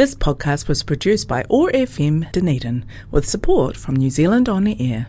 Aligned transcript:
This 0.00 0.14
podcast 0.14 0.66
was 0.66 0.82
produced 0.82 1.28
by 1.28 1.44
OAR 1.50 1.70
FM 1.72 2.32
Dunedin 2.32 2.86
with 3.10 3.28
support 3.28 3.76
from 3.76 3.96
New 3.96 4.08
Zealand 4.08 4.48
On 4.48 4.64
the 4.64 4.74
Air. 4.80 5.08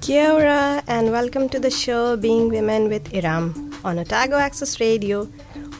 Kia 0.00 0.30
ora 0.30 0.84
and 0.86 1.10
welcome 1.10 1.48
to 1.48 1.58
the 1.58 1.68
show 1.68 2.16
Being 2.16 2.48
Women 2.48 2.88
with 2.88 3.12
Iram 3.12 3.74
on 3.84 3.98
Otago 3.98 4.36
Access 4.36 4.78
Radio 4.78 5.24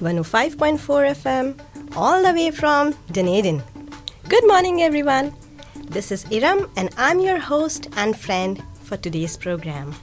105.4 0.00 0.80
FM 0.80 1.60
all 1.94 2.24
the 2.24 2.32
way 2.32 2.50
from 2.50 2.92
Dunedin. 3.12 3.62
Good 4.28 4.48
morning 4.48 4.82
everyone. 4.82 5.32
This 5.90 6.10
is 6.10 6.26
Iram 6.32 6.68
and 6.76 6.90
I'm 6.96 7.20
your 7.20 7.38
host 7.38 7.86
and 7.96 8.18
friend 8.18 8.60
for 8.92 8.98
today's 8.98 9.38
program. 9.38 9.94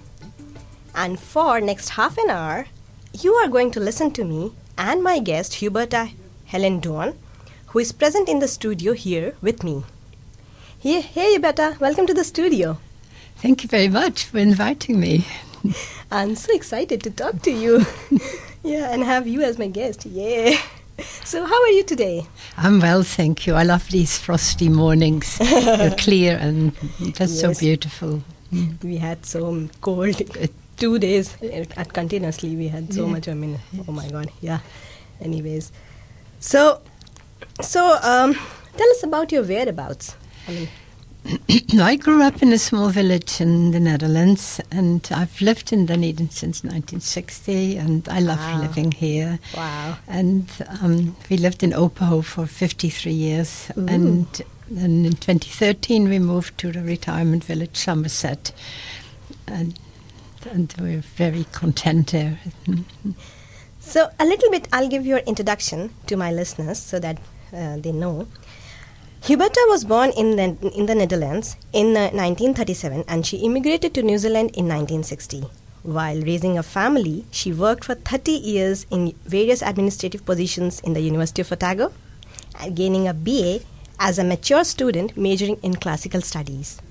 And 0.95 1.19
for 1.19 1.61
next 1.61 1.89
half 1.89 2.17
an 2.17 2.31
hour, 2.31 2.65
you 3.13 3.35
are 3.35 3.47
going 3.47 3.69
to 3.71 3.79
listen 3.79 4.09
to 4.13 4.23
me 4.23 4.53
and 4.79 5.03
my 5.03 5.19
guest 5.19 5.51
Huberta 5.61 6.07
uh, 6.07 6.11
Helen 6.45 6.79
Dawn, 6.79 7.13
who 7.67 7.77
is 7.77 7.91
present 7.91 8.27
in 8.27 8.39
the 8.39 8.47
studio 8.47 8.93
here 8.93 9.35
with 9.41 9.63
me. 9.63 9.83
Here, 10.79 11.01
hey 11.01 11.37
Huberta, 11.37 11.73
uh, 11.73 11.77
welcome 11.79 12.07
to 12.07 12.15
the 12.15 12.23
studio. 12.23 12.79
Thank 13.35 13.61
you 13.61 13.69
very 13.69 13.89
much 13.89 14.23
for 14.23 14.39
inviting 14.39 14.99
me. 14.99 15.27
I'm 16.11 16.35
so 16.35 16.51
excited 16.55 17.03
to 17.03 17.11
talk 17.11 17.43
to 17.43 17.51
you. 17.51 17.85
yeah, 18.63 18.91
and 18.91 19.03
have 19.03 19.27
you 19.27 19.43
as 19.43 19.59
my 19.59 19.67
guest. 19.67 20.07
Yeah. 20.07 20.57
So, 21.23 21.45
how 21.45 21.61
are 21.61 21.73
you 21.77 21.83
today? 21.83 22.25
I'm 22.57 22.79
well, 22.79 23.03
thank 23.03 23.45
you. 23.45 23.53
I 23.53 23.63
love 23.63 23.87
these 23.91 24.17
frosty 24.17 24.67
mornings. 24.67 25.37
They're 25.77 25.95
clear 25.95 26.37
and 26.41 26.73
just 27.13 27.35
yes. 27.35 27.41
so 27.41 27.53
beautiful. 27.53 28.23
We 28.83 28.97
had 28.97 29.25
so 29.25 29.67
cold 29.81 30.21
two 30.77 30.97
days 30.99 31.37
at 31.77 31.93
continuously. 31.93 32.55
We 32.55 32.67
had 32.67 32.93
so 32.93 33.05
yeah. 33.05 33.11
much. 33.11 33.27
I 33.27 33.33
mean, 33.33 33.59
oh 33.87 33.91
my 33.91 34.09
god, 34.09 34.31
yeah. 34.41 34.59
Anyways, 35.21 35.71
so 36.39 36.81
so 37.61 37.97
um, 38.01 38.33
tell 38.77 38.89
us 38.91 39.03
about 39.03 39.31
your 39.31 39.43
whereabouts. 39.43 40.15
I 40.47 40.51
mean. 40.51 40.69
I 41.81 41.97
grew 41.97 42.23
up 42.23 42.41
in 42.41 42.53
a 42.53 42.57
small 42.57 42.89
village 42.89 43.41
in 43.41 43.71
the 43.71 43.79
Netherlands, 43.79 44.61
and 44.71 45.07
I've 45.11 45.41
lived 45.41 45.73
in 45.73 45.85
Dunedin 45.85 46.29
since 46.29 46.63
1960, 46.63 47.77
and 47.77 48.07
I 48.07 48.19
love 48.21 48.39
wow. 48.39 48.61
living 48.61 48.91
here. 48.91 49.37
Wow! 49.55 49.97
And 50.07 50.49
um, 50.81 51.17
we 51.29 51.35
lived 51.37 51.61
in 51.61 51.71
Opoho 51.71 52.23
for 52.23 52.45
53 52.45 53.11
years, 53.11 53.69
Ooh. 53.77 53.85
and 53.87 54.27
then 54.69 55.05
in 55.05 55.13
2013 55.13 56.07
we 56.09 56.19
moved 56.19 56.57
to 56.59 56.71
the 56.71 56.81
retirement 56.81 57.43
village 57.43 57.75
Somerset, 57.75 58.51
and 59.47 59.79
and 60.51 60.73
we're 60.79 61.01
very 61.01 61.45
content 61.51 62.11
there. 62.11 62.39
so 63.79 64.09
a 64.19 64.25
little 64.25 64.49
bit, 64.51 64.67
I'll 64.71 64.87
give 64.87 65.05
your 65.05 65.19
introduction 65.19 65.93
to 66.07 66.15
my 66.15 66.31
listeners 66.31 66.79
so 66.79 66.99
that 66.99 67.17
uh, 67.53 67.77
they 67.77 67.91
know. 67.91 68.27
Huberta 69.23 69.59
was 69.67 69.83
born 69.83 70.11
in 70.11 70.37
the, 70.37 70.71
in 70.73 70.85
the 70.85 70.95
Netherlands 70.95 71.57
in 71.73 71.87
uh, 71.97 72.09
1937 72.11 73.03
and 73.07 73.25
she 73.25 73.37
immigrated 73.37 73.93
to 73.95 74.01
New 74.01 74.17
Zealand 74.17 74.51
in 74.55 74.65
1960. 74.65 75.43
While 75.83 76.21
raising 76.21 76.57
a 76.57 76.63
family, 76.63 77.25
she 77.31 77.51
worked 77.51 77.83
for 77.83 77.95
30 77.95 78.31
years 78.31 78.85
in 78.89 79.13
various 79.25 79.61
administrative 79.61 80.25
positions 80.25 80.79
in 80.81 80.93
the 80.93 81.01
University 81.01 81.41
of 81.41 81.51
Otago, 81.51 81.91
gaining 82.73 83.07
a 83.07 83.13
BA 83.13 83.59
as 83.99 84.17
a 84.17 84.23
mature 84.23 84.63
student 84.63 85.15
majoring 85.17 85.57
in 85.61 85.75
classical 85.75 86.21
studies. 86.21 86.81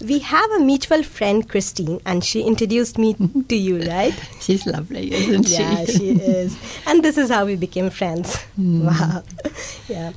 We 0.00 0.18
have 0.18 0.50
a 0.50 0.58
mutual 0.60 1.02
friend, 1.02 1.48
Christine, 1.48 2.00
and 2.04 2.22
she 2.22 2.42
introduced 2.42 2.98
me 2.98 3.14
to 3.48 3.56
you, 3.56 3.80
right? 3.82 4.12
She's 4.40 4.66
lovely, 4.66 5.14
isn't 5.14 5.44
she? 5.44 5.54
Yeah, 5.54 5.84
she 5.86 6.10
is. 6.10 6.58
And 6.86 7.02
this 7.02 7.16
is 7.16 7.30
how 7.30 7.46
we 7.46 7.56
became 7.56 7.88
friends. 7.90 8.36
Mm. 8.58 8.82
Wow. 8.86 9.22
yeah. 9.88 10.12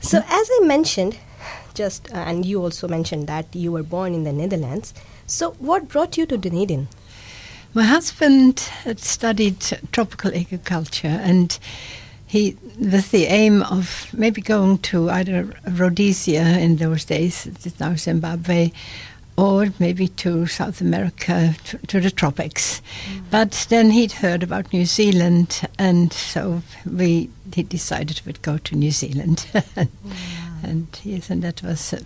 So, 0.00 0.18
as 0.18 0.50
I 0.52 0.60
mentioned, 0.64 1.18
just 1.74 2.10
uh, 2.12 2.18
and 2.18 2.46
you 2.46 2.62
also 2.62 2.88
mentioned 2.88 3.26
that 3.26 3.54
you 3.54 3.72
were 3.72 3.82
born 3.82 4.14
in 4.14 4.24
the 4.24 4.32
Netherlands. 4.32 4.94
So, 5.26 5.52
what 5.58 5.88
brought 5.88 6.16
you 6.16 6.24
to 6.26 6.38
Dunedin? 6.38 6.88
My 7.74 7.82
husband 7.84 8.60
had 8.84 9.00
studied 9.00 9.60
tropical 9.90 10.32
agriculture 10.34 11.20
and 11.22 11.58
he 12.34 12.56
with 12.80 13.12
the 13.12 13.26
aim 13.26 13.62
of 13.62 14.12
maybe 14.12 14.42
going 14.42 14.78
to 14.78 15.08
either 15.08 15.48
Rhodesia 15.68 16.58
in 16.58 16.76
those 16.76 17.04
days, 17.04 17.46
it's 17.46 17.78
now 17.78 17.94
Zimbabwe, 17.94 18.72
or 19.36 19.68
maybe 19.78 20.08
to 20.08 20.44
South 20.46 20.80
America, 20.80 21.54
to, 21.66 21.78
to 21.86 22.00
the 22.00 22.10
tropics. 22.10 22.82
Mm. 23.06 23.22
But 23.30 23.66
then 23.68 23.90
he'd 23.90 24.10
heard 24.10 24.42
about 24.42 24.72
New 24.72 24.84
Zealand, 24.84 25.62
and 25.78 26.12
so 26.12 26.62
we 26.84 27.30
he 27.54 27.62
decided 27.62 28.20
we'd 28.26 28.42
go 28.42 28.58
to 28.58 28.74
New 28.74 28.90
Zealand. 28.90 29.46
and, 29.76 29.88
and 30.64 31.00
yes, 31.04 31.30
and 31.30 31.40
that 31.44 31.62
was 31.62 31.92
a, 31.92 32.00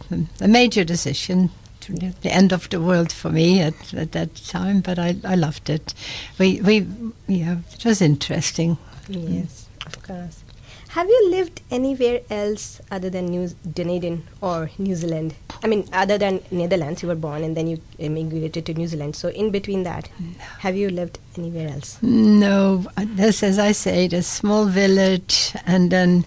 a 0.44 0.48
major 0.48 0.84
decision 0.84 1.50
the 2.20 2.30
end 2.30 2.52
of 2.52 2.68
the 2.68 2.82
world 2.82 3.10
for 3.10 3.30
me 3.30 3.62
at, 3.62 3.94
at 3.94 4.12
that 4.12 4.34
time, 4.34 4.82
but 4.82 4.98
I, 4.98 5.16
I 5.24 5.36
loved 5.36 5.70
it. 5.70 5.94
We, 6.38 6.60
we, 6.60 6.86
yeah, 7.26 7.60
it 7.72 7.82
was 7.82 8.02
interesting. 8.02 8.76
Yes. 9.08 9.67
Of 9.88 10.02
course. 10.02 10.44
Have 10.90 11.08
you 11.08 11.30
lived 11.30 11.62
anywhere 11.70 12.20
else 12.30 12.80
other 12.90 13.10
than 13.10 13.26
New 13.26 13.48
Dunedin 13.72 14.22
or 14.40 14.70
New 14.78 14.94
Zealand? 14.94 15.34
I 15.62 15.66
mean, 15.66 15.88
other 15.92 16.18
than 16.18 16.40
Netherlands, 16.50 17.02
you 17.02 17.08
were 17.08 17.14
born 17.14 17.42
and 17.42 17.56
then 17.56 17.66
you 17.66 17.80
immigrated 17.98 18.66
to 18.66 18.74
New 18.74 18.86
Zealand. 18.86 19.16
So, 19.16 19.28
in 19.28 19.50
between 19.50 19.82
that, 19.82 20.08
have 20.60 20.76
you 20.76 20.90
lived 20.90 21.18
anywhere 21.36 21.68
else? 21.68 21.98
No, 22.02 22.86
this, 22.96 23.42
as 23.42 23.58
I 23.58 23.72
said, 23.72 24.12
a 24.12 24.22
small 24.22 24.66
village, 24.66 25.54
and 25.66 25.90
then 25.90 26.24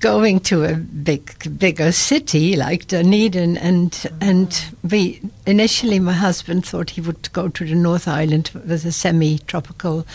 going 0.00 0.40
to 0.40 0.64
a 0.64 0.74
big, 0.74 1.58
bigger 1.58 1.92
city 1.92 2.56
like 2.56 2.86
Dunedin, 2.86 3.56
and 3.56 3.92
mm-hmm. 3.92 4.16
and 4.20 4.64
we 4.90 5.20
initially, 5.46 6.00
my 6.00 6.12
husband 6.12 6.66
thought 6.66 6.90
he 6.90 7.00
would 7.00 7.32
go 7.32 7.48
to 7.48 7.64
the 7.64 7.74
North 7.74 8.08
Island 8.08 8.50
with 8.54 8.84
a 8.84 8.92
semi-tropical 8.92 10.06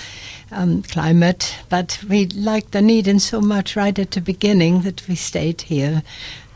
um, 0.51 0.83
climate, 0.83 1.55
but 1.69 1.99
we 2.09 2.27
liked 2.27 2.71
Dunedin 2.71 3.19
so 3.19 3.41
much 3.41 3.75
right 3.75 3.97
at 3.97 4.11
the 4.11 4.21
beginning 4.21 4.81
that 4.81 5.07
we 5.07 5.15
stayed 5.15 5.61
here. 5.61 6.03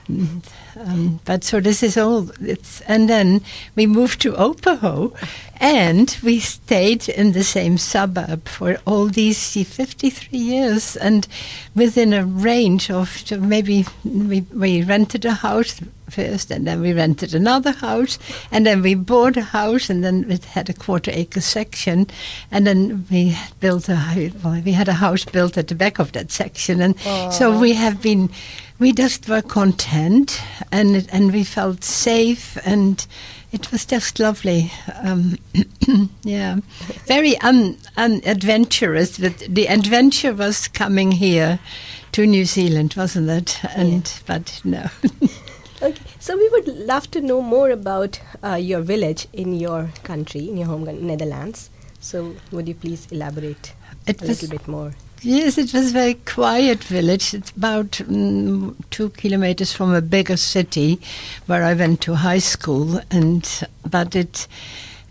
And, 0.09 0.47
um, 0.75 1.19
but 1.23 1.43
so 1.43 1.59
this 1.59 1.83
is 1.83 1.97
all. 1.97 2.29
It's, 2.41 2.81
and 2.81 3.07
then 3.07 3.41
we 3.75 3.85
moved 3.85 4.21
to 4.21 4.33
Opoho, 4.33 5.13
and 5.57 6.17
we 6.23 6.39
stayed 6.39 7.07
in 7.07 7.33
the 7.33 7.43
same 7.43 7.77
suburb 7.77 8.47
for 8.47 8.77
all 8.85 9.05
these 9.05 9.53
53 9.53 10.37
years. 10.37 10.95
And 10.95 11.27
within 11.75 12.13
a 12.13 12.25
range 12.25 12.89
of 12.89 13.23
maybe 13.39 13.85
we, 14.03 14.41
we 14.41 14.81
rented 14.81 15.25
a 15.25 15.33
house 15.33 15.79
first, 16.09 16.49
and 16.49 16.65
then 16.65 16.81
we 16.81 16.91
rented 16.93 17.35
another 17.35 17.71
house, 17.71 18.17
and 18.51 18.65
then 18.65 18.81
we 18.81 18.95
bought 18.95 19.37
a 19.37 19.43
house, 19.43 19.91
and 19.91 20.03
then 20.03 20.25
it 20.29 20.43
had 20.45 20.69
a 20.69 20.73
quarter 20.73 21.11
acre 21.13 21.41
section, 21.41 22.07
and 22.51 22.65
then 22.65 23.05
we 23.11 23.37
built 23.59 23.89
a 23.89 24.31
well, 24.43 24.59
we 24.61 24.71
had 24.71 24.87
a 24.87 24.93
house 24.93 25.23
built 25.23 25.57
at 25.57 25.67
the 25.67 25.75
back 25.75 25.99
of 25.99 26.13
that 26.13 26.31
section, 26.31 26.81
and 26.81 26.97
Aww. 26.97 27.31
so 27.31 27.59
we 27.59 27.73
have 27.73 28.01
been 28.01 28.29
we 28.79 28.93
just 28.93 29.27
were 29.27 29.41
content, 29.41 30.41
and 30.71 31.07
and 31.11 31.31
we 31.31 31.43
felt 31.43 31.83
safe 31.83 32.57
and 32.65 33.05
it 33.51 33.71
was 33.71 33.85
just 33.85 34.19
lovely. 34.19 34.71
Um, 35.01 35.37
yeah, 36.23 36.57
very 37.05 37.37
un, 37.39 37.77
unadventurous. 37.97 39.17
But 39.17 39.39
the 39.49 39.67
adventure 39.67 40.33
was 40.33 40.67
coming 40.67 41.11
here 41.11 41.59
to 42.11 42.25
New 42.25 42.45
Zealand, 42.45 42.93
wasn't 42.95 43.29
it? 43.29 43.59
And 43.75 44.05
yeah. 44.05 44.23
but 44.25 44.61
no. 44.63 44.89
okay, 45.81 46.01
so 46.19 46.37
we 46.37 46.49
would 46.49 46.67
love 46.67 47.09
to 47.11 47.21
know 47.21 47.41
more 47.41 47.71
about 47.71 48.21
uh, 48.43 48.55
your 48.55 48.81
village 48.81 49.27
in 49.33 49.53
your 49.53 49.89
country, 50.03 50.47
in 50.47 50.57
your 50.57 50.67
home 50.67 50.83
Netherlands. 50.83 51.69
So 51.99 52.35
would 52.51 52.67
you 52.67 52.75
please 52.75 53.07
elaborate 53.11 53.73
it 54.07 54.21
a 54.21 54.25
little 54.25 54.49
bit 54.49 54.67
more? 54.67 54.93
Yes, 55.21 55.57
it 55.57 55.73
was 55.73 55.89
a 55.89 55.93
very 55.93 56.13
quiet 56.13 56.81
village. 56.81 57.33
It's 57.33 57.51
about 57.51 57.91
mm, 57.91 58.73
two 58.89 59.09
kilometers 59.09 59.73
from 59.73 59.93
a 59.93 60.01
bigger 60.01 60.37
city 60.37 61.01
where 61.45 61.65
I 61.65 61.73
went 61.73 61.99
to 62.01 62.15
high 62.15 62.39
school, 62.39 63.01
and 63.11 63.67
but 63.89 64.15
it 64.15 64.47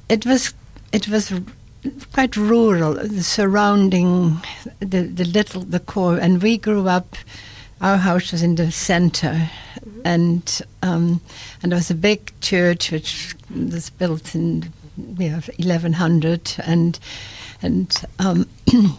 it 0.08 0.25
was 0.25 0.55
it 0.93 1.08
was 1.08 1.34
quite 2.14 2.37
rural, 2.38 2.94
the 2.94 3.22
surrounding 3.22 4.38
the 4.81 5.02
the 5.02 5.26
little 5.26 5.60
the 5.60 5.81
core, 5.81 6.16
and 6.16 6.43
we 6.43 6.56
grew 6.56 6.88
up. 6.88 7.16
Our 7.81 7.99
house 7.99 8.32
was 8.32 8.43
in 8.43 8.55
the 8.55 8.72
center, 8.72 9.50
mm-hmm. 9.81 10.00
and 10.06 10.62
um, 10.82 11.20
and 11.62 11.70
there 11.70 11.76
was 11.78 11.90
a 11.90 11.94
big 11.94 12.32
church 12.40 12.90
which 12.90 13.37
was 13.50 13.90
built 13.90 14.34
in 14.34 14.72
you 15.19 15.28
know, 15.28 15.40
1100, 15.58 16.55
and 16.64 16.99
and. 17.60 17.94
Um, 18.19 18.49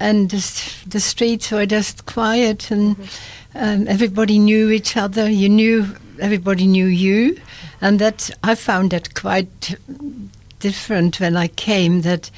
and 0.00 0.30
the, 0.30 0.74
the, 0.86 1.00
streets 1.00 1.50
were 1.50 1.66
just 1.66 2.06
quiet 2.06 2.70
and 2.70 2.96
um, 3.54 3.88
everybody 3.88 4.38
knew 4.38 4.70
each 4.70 4.96
other. 4.96 5.28
You 5.28 5.48
knew 5.48 5.96
everybody 6.20 6.66
knew 6.66 6.86
you, 6.86 7.40
and 7.80 7.98
that 7.98 8.30
I 8.42 8.54
found 8.54 8.90
that 8.90 9.14
quite 9.14 9.76
different 10.58 11.20
when 11.20 11.36
I 11.36 11.48
came 11.48 12.02
that 12.02 12.30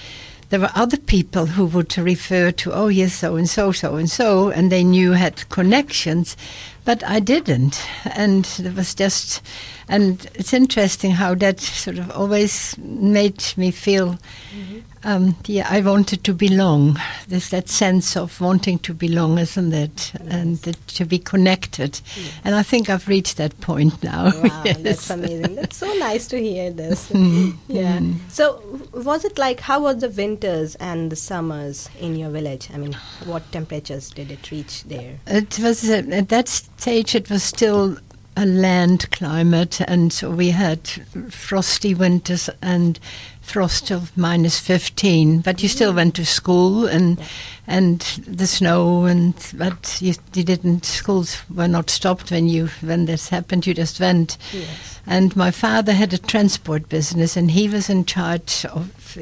there 0.51 0.61
were 0.61 0.71
other 0.75 0.97
people 0.97 1.47
who 1.47 1.65
would 1.67 1.97
refer 1.97 2.51
to, 2.51 2.73
oh, 2.73 2.89
yes, 2.89 3.15
so 3.15 3.37
and 3.37 3.49
so, 3.49 3.71
so 3.71 3.97
and 3.97 4.11
so, 4.11 4.51
and 4.51 4.71
they 4.71 4.83
knew 4.83 5.13
had 5.13 5.49
connections, 5.49 6.37
but 6.85 7.05
I 7.05 7.21
didn't. 7.21 7.81
And 8.05 8.45
there 8.59 8.73
was 8.73 8.93
just, 8.93 9.43
and 9.91 10.31
it's 10.35 10.53
interesting 10.53 11.11
how 11.11 11.35
that 11.35 11.61
sort 11.61 11.99
of 11.99 12.11
always 12.13 12.77
made 12.79 13.43
me 13.57 13.71
feel 13.71 14.19
mm-hmm 14.55 14.81
um, 15.03 15.37
yeah, 15.47 15.67
I 15.71 15.81
wanted 15.81 16.25
to 16.25 16.35
belong. 16.35 16.99
There's 17.29 17.49
that 17.51 17.69
sense 17.69 18.17
of 18.17 18.39
wanting 18.41 18.79
to 18.81 18.93
belong, 18.93 19.39
isn't 19.39 19.73
it? 19.73 20.13
Yes. 20.13 20.33
And 20.33 20.63
to 20.89 21.05
be 21.07 21.19
connected. 21.19 22.01
Yes. 22.17 22.33
And 22.45 22.55
I 22.55 22.63
think 22.63 22.91
I've 22.91 23.09
reached 23.09 23.39
that 23.39 23.59
point 23.61 24.03
now. 24.03 24.25
Wow, 24.25 24.63
yes. 24.65 24.77
that's 24.83 25.11
amazing. 25.11 25.55
That's 25.55 25.77
so 25.79 25.91
nice 25.95 26.27
to 26.29 26.41
hear 26.41 26.71
this. 26.71 27.11
Mm. 27.21 27.57
Yeah. 27.69 27.99
Mm. 27.99 28.17
So, 28.29 28.63
was 28.93 29.25
it 29.25 29.37
like, 29.37 29.61
how 29.61 29.83
were 29.83 29.95
the 29.95 30.09
winters 30.09 30.75
and 30.77 31.13
the 31.13 31.17
summers 31.17 31.91
in 32.01 32.17
your 32.17 32.31
village? 32.31 32.71
I 32.73 32.79
mean, 32.79 32.95
what 33.25 33.51
temperatures 33.53 34.11
did 34.11 34.31
it 34.31 34.51
reach 34.51 34.85
there? 34.85 35.19
It 35.27 35.59
was, 35.59 35.89
uh, 35.91 36.03
at 36.11 36.31
that 36.31 36.49
stage, 36.49 37.15
it 37.15 37.29
was 37.29 37.43
still 37.43 37.99
a 38.41 38.47
land 38.47 39.11
climate, 39.11 39.83
and 39.83 40.11
so 40.11 40.31
we 40.31 40.49
had 40.51 40.89
frosty 41.29 41.95
winters 41.95 42.49
and 42.63 42.99
frost 43.43 43.91
of 43.91 44.17
minus 44.17 44.59
15, 44.59 45.41
but 45.41 45.63
you 45.63 45.69
still 45.69 45.93
went 45.93 46.15
to 46.15 46.25
school 46.25 46.87
and 46.87 47.21
and 47.67 48.01
the 48.27 48.47
snow 48.47 49.05
and 49.05 49.35
but 49.55 50.01
you, 50.01 50.15
you, 50.33 50.43
didn't 50.43 50.87
schools 50.87 51.43
were 51.55 51.69
not 51.69 51.91
stopped 51.91 52.31
when 52.31 52.49
you 52.49 52.69
when 52.81 53.05
this 53.05 53.29
happened 53.29 53.67
you 53.67 53.75
just 53.75 54.01
went. 54.01 54.39
Yes. 54.53 55.01
And 55.07 55.37
my 55.37 55.51
father 55.51 55.93
had 55.93 56.15
a 56.15 56.19
transport 56.19 56.89
business 56.89 57.37
and 57.37 57.51
he 57.51 57.69
was 57.69 57.91
in 57.91 58.07
charge 58.07 58.65
of 58.65 59.19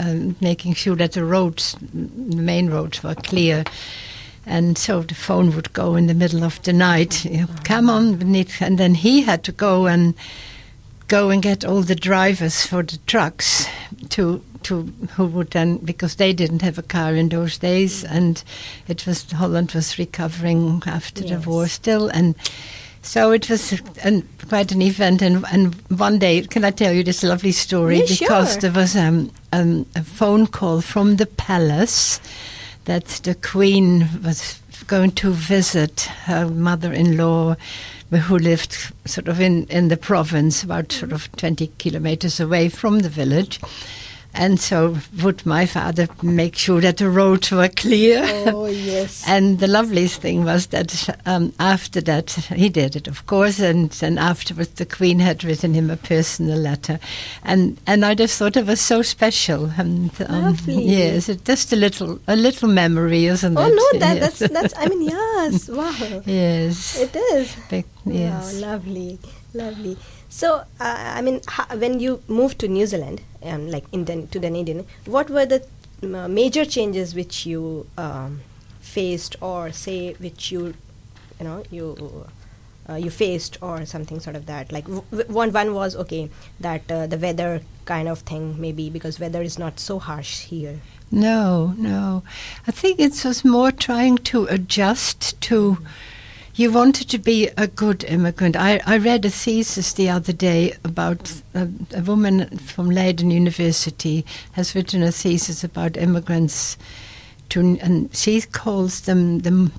um, 0.00 0.36
making 0.42 0.74
sure 0.74 0.96
that 0.96 1.12
the 1.12 1.24
roads 1.24 1.76
the 1.80 2.36
main 2.36 2.68
roads 2.68 3.02
were 3.02 3.14
clear. 3.14 3.64
And 4.46 4.76
so 4.76 5.02
the 5.02 5.14
phone 5.14 5.54
would 5.54 5.72
go 5.72 5.96
in 5.96 6.06
the 6.06 6.14
middle 6.14 6.44
of 6.44 6.62
the 6.62 6.72
night. 6.72 7.24
You 7.24 7.42
know, 7.42 7.48
Come 7.64 7.88
on, 7.88 8.20
and 8.20 8.78
then 8.78 8.94
he 8.94 9.22
had 9.22 9.42
to 9.44 9.52
go 9.52 9.86
and 9.86 10.14
go 11.08 11.30
and 11.30 11.42
get 11.42 11.64
all 11.64 11.82
the 11.82 11.94
drivers 11.94 12.66
for 12.66 12.82
the 12.82 12.98
trucks 13.06 13.66
to 14.10 14.42
to 14.62 14.84
who 15.16 15.26
would 15.26 15.50
then 15.50 15.76
because 15.78 16.16
they 16.16 16.32
didn't 16.32 16.62
have 16.62 16.78
a 16.78 16.82
car 16.82 17.14
in 17.14 17.28
those 17.28 17.58
days 17.58 18.02
and 18.04 18.42
it 18.88 19.06
was 19.06 19.30
Holland 19.30 19.72
was 19.72 19.98
recovering 19.98 20.82
after 20.86 21.22
yes. 21.22 21.30
the 21.30 21.50
war 21.50 21.68
still 21.68 22.08
and 22.08 22.34
so 23.02 23.32
it 23.32 23.50
was 23.50 23.78
an, 24.02 24.26
quite 24.48 24.72
an 24.72 24.80
event 24.80 25.20
and, 25.20 25.44
and 25.52 25.74
one 25.90 26.18
day 26.18 26.40
can 26.40 26.64
I 26.64 26.70
tell 26.70 26.92
you 26.92 27.04
this 27.04 27.22
lovely 27.22 27.52
story 27.52 27.98
yeah, 27.98 28.06
because 28.18 28.52
sure. 28.52 28.60
there 28.62 28.72
was 28.72 28.96
um, 28.96 29.30
um, 29.52 29.84
a 29.94 30.02
phone 30.02 30.46
call 30.46 30.80
from 30.80 31.16
the 31.16 31.26
palace 31.26 32.18
that 32.84 33.06
the 33.24 33.34
queen 33.34 34.08
was 34.22 34.60
going 34.86 35.12
to 35.12 35.30
visit 35.30 36.00
her 36.24 36.48
mother-in-law 36.48 37.56
who 38.10 38.38
lived 38.38 38.92
sort 39.06 39.28
of 39.28 39.40
in, 39.40 39.66
in 39.66 39.88
the 39.88 39.96
province, 39.96 40.62
about 40.62 40.92
sort 40.92 41.12
of 41.12 41.30
20 41.32 41.70
kilometers 41.78 42.38
away 42.38 42.68
from 42.68 43.00
the 43.00 43.08
village. 43.08 43.60
And 44.34 44.58
so 44.58 44.96
would 45.22 45.46
my 45.46 45.64
father 45.64 46.08
make 46.22 46.56
sure 46.56 46.80
that 46.80 46.96
the 46.96 47.08
roads 47.08 47.50
were 47.52 47.68
clear. 47.68 48.22
Oh, 48.46 48.66
yes. 48.66 49.24
and 49.28 49.60
the 49.60 49.68
loveliest 49.68 50.20
thing 50.20 50.44
was 50.44 50.66
that 50.68 51.16
um, 51.24 51.52
after 51.60 52.00
that, 52.02 52.32
he 52.32 52.68
did 52.68 52.96
it, 52.96 53.06
of 53.06 53.26
course, 53.26 53.60
and 53.60 53.90
then 53.90 54.18
afterwards 54.18 54.70
the 54.70 54.86
Queen 54.86 55.20
had 55.20 55.44
written 55.44 55.72
him 55.74 55.88
a 55.90 55.96
personal 55.96 56.58
letter. 56.58 56.98
And 57.44 57.78
and 57.86 58.04
I 58.04 58.14
just 58.14 58.38
thought 58.38 58.56
it 58.56 58.66
was 58.66 58.80
so 58.80 59.02
special. 59.02 59.70
And, 59.76 60.10
um, 60.28 60.42
Lovely. 60.44 60.84
Yes, 60.84 61.26
just 61.44 61.72
a 61.72 61.76
little 61.76 62.18
a 62.26 62.36
little 62.36 62.68
memory, 62.68 63.26
isn't 63.26 63.56
oh, 63.56 63.60
it? 63.60 63.72
Oh, 63.72 63.90
no, 63.92 63.98
that, 64.00 64.16
yes. 64.16 64.38
that's, 64.38 64.52
that's, 64.52 64.74
I 64.76 64.86
mean, 64.86 65.02
yes, 65.02 65.68
wow. 65.68 66.22
yes. 66.26 66.98
It 66.98 67.14
is. 67.16 67.56
Big, 67.70 67.84
yes. 68.04 68.54
Wow, 68.54 68.68
lovely, 68.68 69.18
lovely. 69.52 69.96
So, 70.34 70.54
uh, 70.56 70.64
I 70.80 71.20
mean, 71.22 71.42
when 71.78 72.00
you 72.00 72.20
moved 72.26 72.58
to 72.58 72.66
New 72.66 72.86
Zealand, 72.86 73.20
um, 73.40 73.70
like 73.70 73.84
in 73.92 74.04
the, 74.04 74.26
to 74.32 74.40
Dunedin, 74.40 74.84
what 75.06 75.30
were 75.30 75.46
the 75.46 75.64
uh, 76.02 76.26
major 76.26 76.64
changes 76.64 77.14
which 77.14 77.46
you 77.46 77.86
um, 77.96 78.40
faced, 78.80 79.36
or 79.40 79.70
say 79.70 80.14
which 80.14 80.50
you, 80.50 80.74
you 81.38 81.44
know, 81.44 81.62
you 81.70 82.26
uh, 82.88 82.96
you 82.96 83.10
faced, 83.10 83.58
or 83.62 83.86
something 83.86 84.18
sort 84.18 84.34
of 84.34 84.46
that? 84.46 84.72
Like 84.72 84.86
w- 84.86 85.28
one 85.28 85.52
one 85.52 85.72
was 85.72 85.94
okay 85.94 86.28
that 86.58 86.90
uh, 86.90 87.06
the 87.06 87.16
weather 87.16 87.60
kind 87.84 88.08
of 88.08 88.18
thing, 88.18 88.60
maybe 88.60 88.90
because 88.90 89.20
weather 89.20 89.40
is 89.40 89.56
not 89.56 89.78
so 89.78 90.00
harsh 90.00 90.40
here. 90.46 90.80
No, 91.12 91.74
no, 91.78 92.24
I 92.66 92.72
think 92.72 92.98
it 92.98 93.24
was 93.24 93.44
more 93.44 93.70
trying 93.70 94.18
to 94.32 94.46
adjust 94.46 95.40
to. 95.42 95.76
Mm 95.76 95.86
you 96.56 96.70
wanted 96.70 97.08
to 97.08 97.18
be 97.18 97.48
a 97.56 97.66
good 97.66 98.04
immigrant. 98.04 98.56
I, 98.56 98.80
I 98.86 98.98
read 98.98 99.24
a 99.24 99.30
thesis 99.30 99.92
the 99.92 100.08
other 100.08 100.32
day 100.32 100.74
about 100.84 101.42
a, 101.54 101.68
a, 101.94 102.00
woman 102.02 102.58
from 102.58 102.90
Leiden 102.90 103.30
University 103.30 104.24
has 104.52 104.74
written 104.74 105.02
a 105.02 105.10
thesis 105.10 105.64
about 105.64 105.96
immigrants, 105.96 106.78
to, 107.50 107.78
and 107.80 108.14
she 108.14 108.40
calls 108.40 109.02
them 109.02 109.40
the 109.40 109.70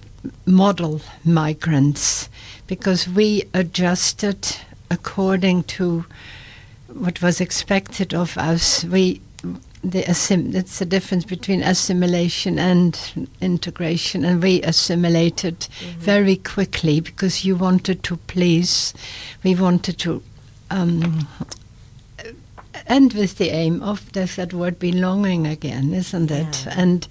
model 0.46 1.02
migrants 1.24 2.30
because 2.68 3.08
we 3.08 3.44
adjusted 3.54 4.58
according 4.92 5.64
to 5.64 6.06
what 6.88 7.22
was 7.22 7.40
expected 7.40 8.14
of 8.14 8.38
us. 8.38 8.84
We 8.84 9.22
the 9.92 10.04
assim- 10.04 10.54
it's 10.54 10.80
the 10.80 10.86
difference 10.86 11.26
between 11.26 11.62
assimilation 11.62 12.60
and 12.60 13.28
integration, 13.42 14.26
and 14.26 14.42
we 14.42 14.62
assimilated 14.62 15.60
mm-hmm. 15.60 16.00
very 16.00 16.36
quickly 16.38 17.00
because 17.00 17.46
you 17.46 17.56
wanted 17.56 18.04
to 18.04 18.18
please. 18.18 18.94
We 19.44 19.56
wanted 19.56 19.98
to. 20.00 20.22
Um, 20.70 21.28
and 22.88 23.14
with 23.14 23.38
the 23.38 23.50
aim 23.50 23.82
of 23.82 24.12
there's 24.12 24.36
that 24.36 24.54
word 24.54 24.80
belonging 24.80 25.48
again, 25.48 25.94
isn't 25.94 26.32
it? 26.32 26.66
Yeah. 26.66 26.74
And 26.76 27.08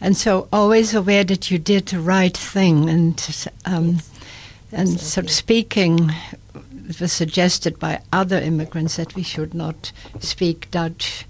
and 0.00 0.16
so 0.16 0.48
always 0.52 0.94
aware 0.94 1.24
that 1.24 1.50
you 1.50 1.58
did 1.58 1.86
the 1.86 2.00
right 2.00 2.36
thing, 2.36 2.88
and 2.88 3.46
um, 3.64 3.94
yes. 3.94 4.10
and 4.72 5.00
so 5.00 5.22
speaking 5.22 6.12
it 6.88 7.00
was 7.00 7.12
suggested 7.12 7.78
by 7.78 8.00
other 8.12 8.38
immigrants 8.38 8.96
that 8.96 9.14
we 9.14 9.22
should 9.22 9.52
not 9.52 9.92
speak 10.20 10.70
Dutch 10.70 11.26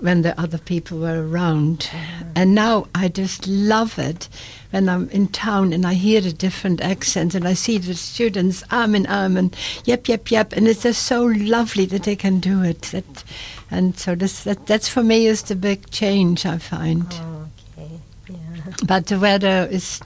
when 0.00 0.22
the 0.22 0.38
other 0.40 0.58
people 0.58 0.98
were 0.98 1.26
around. 1.26 1.80
Mm-hmm. 1.80 2.30
And 2.36 2.54
now 2.54 2.88
I 2.94 3.08
just 3.08 3.46
love 3.46 3.98
it 3.98 4.28
when 4.70 4.88
I'm 4.88 5.08
in 5.10 5.28
town 5.28 5.72
and 5.72 5.86
I 5.86 5.94
hear 5.94 6.20
the 6.20 6.32
different 6.32 6.80
accents 6.80 7.34
and 7.34 7.46
I 7.46 7.54
see 7.54 7.78
the 7.78 7.94
students 7.94 8.64
arm 8.70 8.94
in 8.94 9.06
arm 9.06 9.36
and 9.36 9.56
yep, 9.84 10.08
yep, 10.08 10.30
yep. 10.30 10.52
And 10.52 10.66
it's 10.66 10.82
just 10.82 11.04
so 11.04 11.24
lovely 11.24 11.86
that 11.86 12.02
they 12.02 12.16
can 12.16 12.40
do 12.40 12.62
it. 12.62 12.82
That, 12.82 13.24
and 13.70 13.98
so 13.98 14.14
this, 14.14 14.44
that, 14.44 14.66
that's 14.66 14.88
for 14.88 15.02
me 15.02 15.26
is 15.26 15.42
the 15.42 15.56
big 15.56 15.90
change 15.90 16.44
I 16.44 16.58
find. 16.58 17.06
Oh, 17.12 17.48
okay. 17.78 18.00
Yeah. 18.28 18.72
But 18.86 19.06
the 19.06 19.18
weather 19.18 19.68
is. 19.70 20.00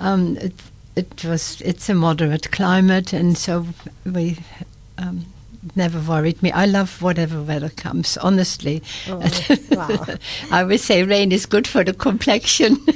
Um, 0.00 0.36
it, 0.36 0.54
it 0.94 1.24
was. 1.24 1.60
It's 1.62 1.88
a 1.88 1.94
moderate 1.94 2.50
climate, 2.50 3.12
and 3.12 3.36
so 3.36 3.66
we 4.04 4.38
um, 4.96 5.26
never 5.76 5.98
worried 6.00 6.42
me. 6.42 6.52
I 6.52 6.66
love 6.66 7.02
whatever 7.02 7.42
weather 7.42 7.68
comes, 7.70 8.16
honestly. 8.18 8.82
Oh, 9.08 9.22
wow. 9.70 10.06
I 10.50 10.64
would 10.64 10.80
say 10.80 11.02
rain 11.02 11.32
is 11.32 11.46
good 11.46 11.66
for 11.66 11.84
the 11.84 11.92
complexion. 11.92 12.76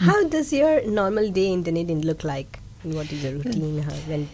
How 0.00 0.24
does 0.28 0.52
your 0.52 0.84
normal 0.86 1.30
day 1.30 1.52
in 1.52 1.62
Dunedin 1.62 2.02
look 2.02 2.24
like? 2.24 2.58
What 2.82 3.12
is 3.12 3.22
your 3.22 3.34
routine 3.34 3.80
uh, 3.80 3.94
when 4.06 4.28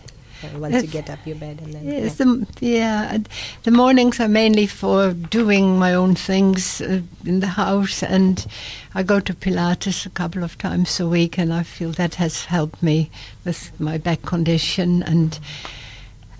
once 0.56 0.82
you 0.82 0.88
get 0.88 1.10
up 1.10 1.18
your 1.26 1.36
bed 1.36 1.60
and 1.62 1.74
then 1.74 1.84
yes, 1.84 2.18
yeah. 2.18 2.24
The, 2.24 2.46
yeah 2.60 3.18
the 3.64 3.70
mornings 3.70 4.20
are 4.20 4.28
mainly 4.28 4.66
for 4.66 5.12
doing 5.12 5.78
my 5.78 5.94
own 5.94 6.14
things 6.14 6.80
uh, 6.80 7.00
in 7.24 7.40
the 7.40 7.48
house 7.48 8.02
and 8.02 8.46
I 8.94 9.02
go 9.02 9.20
to 9.20 9.34
Pilates 9.34 10.06
a 10.06 10.10
couple 10.10 10.42
of 10.44 10.56
times 10.58 11.00
a 11.00 11.08
week 11.08 11.38
and 11.38 11.52
I 11.52 11.62
feel 11.62 11.92
that 11.92 12.16
has 12.16 12.44
helped 12.44 12.82
me 12.82 13.10
with 13.44 13.78
my 13.80 13.98
back 13.98 14.22
condition 14.22 15.02
and 15.02 15.38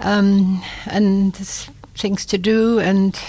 um, 0.00 0.62
and 0.86 1.34
things 1.98 2.24
to 2.26 2.38
do 2.38 2.78
and 2.78 3.20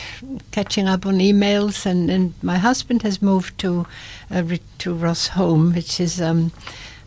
catching 0.52 0.88
up 0.88 1.06
on 1.06 1.16
emails 1.16 1.88
and, 1.88 2.12
and 2.12 2.34
my 2.44 2.58
husband 2.58 3.02
has 3.02 3.22
moved 3.22 3.58
to 3.58 3.88
uh, 4.30 4.44
to 4.78 4.94
Ross 4.94 5.30
Home 5.30 5.74
which 5.74 6.00
is 6.00 6.22
um, 6.22 6.52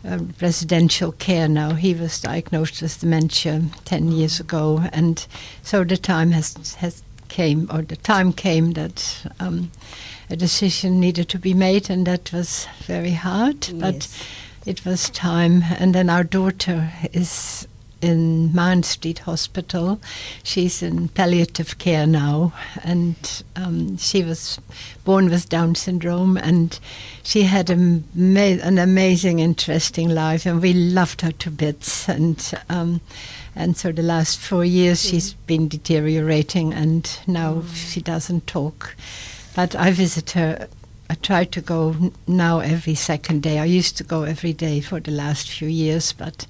uh, 0.07 0.19
residential 0.41 1.11
care 1.13 1.47
now. 1.47 1.73
He 1.73 1.93
was 1.93 2.21
diagnosed 2.21 2.81
with 2.81 2.99
dementia 2.99 3.61
10 3.85 4.11
years 4.11 4.39
ago, 4.39 4.83
and 4.91 5.25
so 5.61 5.83
the 5.83 5.97
time 5.97 6.31
has, 6.31 6.75
has 6.75 7.03
came, 7.29 7.67
or 7.71 7.81
the 7.81 7.95
time 7.95 8.33
came 8.33 8.73
that 8.73 9.25
um, 9.39 9.71
a 10.29 10.35
decision 10.35 10.99
needed 10.99 11.29
to 11.29 11.39
be 11.39 11.53
made, 11.53 11.89
and 11.89 12.05
that 12.05 12.31
was 12.31 12.67
very 12.85 13.11
hard, 13.11 13.67
yes. 13.67 13.73
but 13.79 14.27
it 14.65 14.85
was 14.85 15.09
time. 15.09 15.63
And 15.79 15.95
then 15.95 16.09
our 16.09 16.23
daughter 16.23 16.91
is 17.11 17.67
in 18.03 18.53
Mount 18.53 18.85
Street 18.85 19.19
Hospital. 19.19 19.99
She's 20.43 20.83
in 20.83 21.07
palliative 21.07 21.77
care 21.77 22.05
now, 22.05 22.53
and 22.83 23.15
um, 23.55 23.97
she 23.97 24.23
was 24.23 24.59
born 25.05 25.29
with 25.29 25.47
Down 25.47 25.75
syndrome, 25.75 26.35
and 26.37 26.77
she 27.23 27.43
had 27.43 27.69
a 27.69 27.77
ma- 27.77 28.59
an 28.61 28.77
amazing, 28.77 29.39
interesting 29.39 30.09
life, 30.09 30.45
and 30.45 30.61
we 30.61 30.73
loved 30.73 31.21
her 31.21 31.31
to 31.31 31.49
bits. 31.49 32.09
And 32.09 32.53
um, 32.69 32.99
and 33.55 33.77
so 33.77 33.91
the 33.91 34.03
last 34.03 34.39
four 34.39 34.65
years 34.65 35.01
she's 35.01 35.33
been 35.33 35.69
deteriorating, 35.69 36.73
and 36.73 37.19
now 37.25 37.63
she 37.73 38.01
doesn't 38.01 38.47
talk. 38.47 38.95
But 39.55 39.75
I 39.75 39.91
visit 39.91 40.31
her. 40.31 40.67
I 41.09 41.15
try 41.15 41.45
to 41.45 41.61
go 41.61 42.11
now 42.27 42.59
every 42.59 42.95
second 42.95 43.43
day. 43.43 43.59
I 43.59 43.65
used 43.65 43.97
to 43.97 44.03
go 44.03 44.23
every 44.23 44.53
day 44.53 44.81
for 44.81 44.99
the 44.99 45.11
last 45.11 45.49
few 45.49 45.67
years, 45.67 46.11
but 46.11 46.47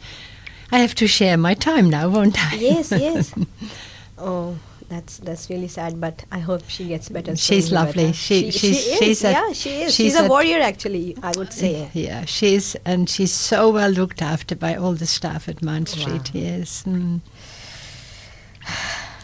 I 0.74 0.80
have 0.80 0.96
to 0.96 1.08
share 1.08 1.38
my 1.38 1.54
time 1.54 1.90
now, 1.90 2.10
won't 2.10 2.38
I? 2.52 2.56
Yes, 2.56 2.92
yes. 2.92 3.34
oh, 4.18 4.58
that's 4.90 5.18
that's 5.20 5.50
really 5.50 5.68
sad. 5.68 6.00
But 6.02 6.26
I 6.32 6.40
hope 6.40 6.64
she 6.68 6.88
gets 6.88 7.10
better. 7.10 7.36
soon, 7.36 7.56
She's 7.56 7.72
lovely. 7.72 8.04
Loretta. 8.06 8.18
She- 8.18 8.52
she, 8.52 8.60
she's- 8.60 8.84
she 8.84 8.90
is. 8.92 9.00
she's 9.00 9.24
a- 9.24 9.32
yeah, 9.32 9.52
she 9.54 9.70
is. 9.84 9.96
she's 9.96 10.14
She's, 10.14 10.16
a 10.20 10.26
a- 10.26 10.30
warrior, 10.30 10.60
actually. 10.62 11.16
I 11.22 11.32
would 11.38 11.54
say. 11.54 11.90
Yeah, 11.94 12.26
she 12.26 12.56
is, 12.56 12.78
and 12.86 13.10
she's 13.10 13.32
so 13.34 13.70
well 13.70 13.92
looked 13.92 14.22
after 14.22 14.56
by 14.56 14.76
all 14.76 14.94
the 14.94 15.06
staff 15.06 15.48
at 15.48 15.62
Mount 15.62 15.90
Street. 15.90 16.32
Wow. 16.34 16.42
Yes. 16.48 16.84
Mm. 16.88 17.22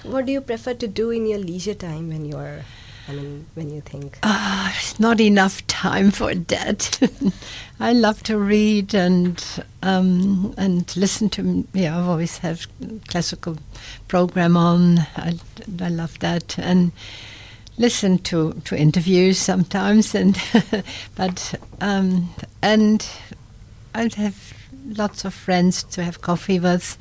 What 0.04 0.26
do 0.26 0.32
you 0.32 0.42
prefer 0.42 0.74
to 0.76 0.88
do 0.88 1.10
in 1.12 1.26
your 1.26 1.40
leisure 1.40 1.74
time 1.74 2.10
when 2.10 2.26
you're, 2.26 2.64
I 3.10 3.14
mean, 3.14 3.48
when 3.56 3.72
you 3.72 3.82
think? 3.82 4.20
It's 4.24 5.00
not 5.00 5.20
enough 5.20 5.66
time 5.66 6.12
for 6.12 6.36
that. 6.36 7.10
I 7.80 7.92
love 7.92 8.22
to 8.24 8.38
read 8.38 8.94
and 8.94 9.44
um, 9.82 10.54
and 10.58 10.96
listen 10.96 11.30
to. 11.32 11.68
Yeah, 11.74 11.98
I've 11.98 12.08
always 12.08 12.38
have 12.40 12.68
classical 13.08 13.58
program 14.08 14.56
on. 14.56 15.00
I, 15.18 15.40
I 15.82 15.90
love 15.90 16.20
that 16.20 16.60
and 16.60 16.92
listen 17.80 18.20
to, 18.20 18.54
to 18.66 18.78
interviews 18.78 19.40
sometimes. 19.40 20.14
And 20.20 20.40
but 21.16 21.56
um, 21.82 22.30
and 22.62 23.10
I 23.96 24.08
have 24.18 24.54
lots 24.86 25.26
of 25.26 25.34
friends 25.34 25.82
to 25.84 26.04
have 26.04 26.22
coffee 26.22 26.60
with, 26.60 26.96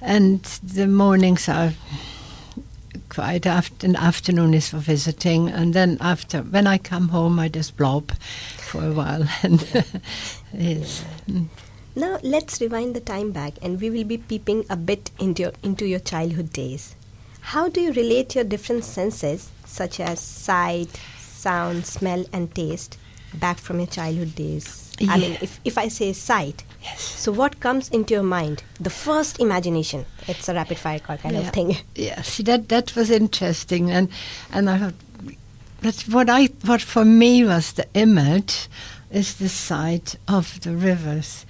and 0.00 0.44
the 0.62 0.86
mornings 0.86 1.48
are 1.48 1.72
quite 3.16 3.46
after 3.46 3.86
an 3.86 3.96
afternoon 3.96 4.52
is 4.52 4.68
for 4.68 4.76
visiting 4.76 5.48
and 5.48 5.72
then 5.72 5.96
after 6.00 6.42
when 6.42 6.66
I 6.66 6.76
come 6.76 7.08
home 7.08 7.38
I 7.38 7.48
just 7.48 7.74
blob 7.76 8.12
for 8.58 8.84
a 8.84 8.92
while 8.92 9.26
and 9.42 9.66
yes. 10.52 11.02
Now 11.98 12.18
let's 12.22 12.60
rewind 12.60 12.94
the 12.94 13.00
time 13.00 13.32
back, 13.32 13.54
and 13.62 13.80
we 13.80 13.88
will 13.88 14.04
be 14.04 14.18
peeping 14.18 14.66
a 14.68 14.76
bit 14.76 15.10
into 15.18 15.44
your, 15.44 15.52
into 15.62 15.86
your 15.86 15.98
childhood 15.98 16.52
days. 16.52 16.94
How 17.40 17.70
do 17.70 17.80
you 17.80 17.90
relate 17.90 18.34
your 18.34 18.44
different 18.44 18.84
senses, 18.84 19.48
such 19.64 19.98
as 19.98 20.20
sight, 20.20 21.00
sound, 21.18 21.86
smell, 21.86 22.26
and 22.34 22.54
taste, 22.54 22.98
back 23.34 23.58
from 23.58 23.78
your 23.78 23.86
childhood 23.88 24.34
days? 24.34 24.82
I 25.08 25.18
mean, 25.18 25.36
if, 25.42 25.60
if 25.64 25.76
I 25.76 25.88
say 25.88 26.12
sight, 26.14 26.64
Yes. 26.82 27.00
so 27.02 27.30
what 27.32 27.60
comes 27.60 27.90
into 27.90 28.14
your 28.14 28.22
mind? 28.22 28.62
The 28.80 28.88
first 28.90 29.38
imagination. 29.40 30.06
It's 30.26 30.48
a 30.48 30.54
rapid 30.54 30.78
fire 30.78 30.98
kind 31.00 31.20
Yeah. 31.34 31.40
of 31.40 31.50
thing. 31.52 31.76
Yeah, 31.94 32.22
see 32.22 32.42
that 32.44 32.68
that 32.70 32.94
was 32.96 33.10
interesting, 33.10 33.90
and 33.90 34.08
and 34.52 34.70
I 34.70 34.78
thought 34.78 34.94
that's 35.82 36.08
what 36.08 36.30
I 36.30 36.46
what 36.64 36.80
for 36.82 37.04
me 37.04 37.44
was 37.44 37.72
the 37.72 37.86
image 37.94 38.68
is 39.10 39.34
the 39.36 39.48
sight 39.48 40.16
of 40.28 40.58
the 40.60 40.74
rivers. 40.74 41.44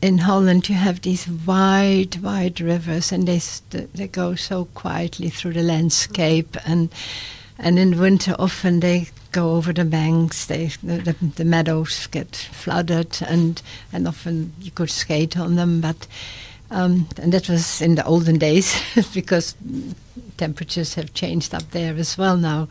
In 0.00 0.18
Holland, 0.18 0.68
you 0.68 0.76
have 0.76 1.00
these 1.02 1.28
wide, 1.28 2.16
wide 2.22 2.60
rivers, 2.60 3.12
and 3.12 3.26
they 3.26 3.40
st- 3.40 3.92
they 3.94 4.06
go 4.08 4.34
so 4.36 4.64
quietly 4.74 5.28
through 5.28 5.52
the 5.54 5.62
landscape, 5.62 6.56
and 6.64 6.88
and 7.58 7.78
in 7.78 7.98
winter 7.98 8.34
often 8.38 8.80
they 8.80 9.08
go 9.32 9.52
over 9.56 9.72
the 9.72 9.84
banks. 9.84 10.46
They 10.46 10.66
the, 10.82 10.98
the, 10.98 11.12
the 11.36 11.44
meadows 11.44 12.06
get 12.08 12.34
flooded, 12.36 13.18
and 13.26 13.60
and 13.92 14.08
often 14.08 14.52
you 14.60 14.70
could 14.70 14.90
skate 14.90 15.36
on 15.38 15.56
them, 15.56 15.80
but. 15.80 16.06
Um, 16.70 17.08
and 17.16 17.32
that 17.32 17.48
was 17.48 17.80
in 17.80 17.94
the 17.94 18.04
olden 18.04 18.36
days 18.36 18.78
because 19.14 19.54
temperatures 20.36 20.94
have 20.96 21.14
changed 21.14 21.54
up 21.54 21.70
there 21.70 21.94
as 21.96 22.18
well 22.18 22.36
now. 22.36 22.68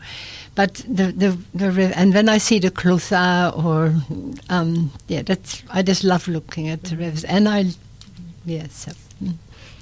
But 0.54 0.74
the 0.88 1.10
the, 1.10 1.36
the 1.52 1.92
and 1.96 2.14
when 2.14 2.28
I 2.28 2.38
see 2.38 2.60
the 2.60 2.70
Clutha 2.70 3.52
or 3.56 3.94
um, 4.48 4.92
yeah, 5.08 5.22
that's 5.22 5.64
I 5.70 5.82
just 5.82 6.04
love 6.04 6.28
looking 6.28 6.68
at 6.68 6.84
the 6.84 6.96
rivers, 6.96 7.24
and 7.24 7.48
I 7.48 7.72
yes 8.44 8.72
so, 8.86 8.92
mm, 9.22 9.34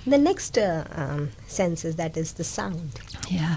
The 0.07 0.19
next 0.19 0.57
uh, 0.59 0.85
um, 0.93 1.31
sense 1.47 1.85
is 1.85 1.97
that 1.97 2.17
is 2.17 2.33
the 2.35 2.45
sound. 2.45 3.01
yeah. 3.31 3.57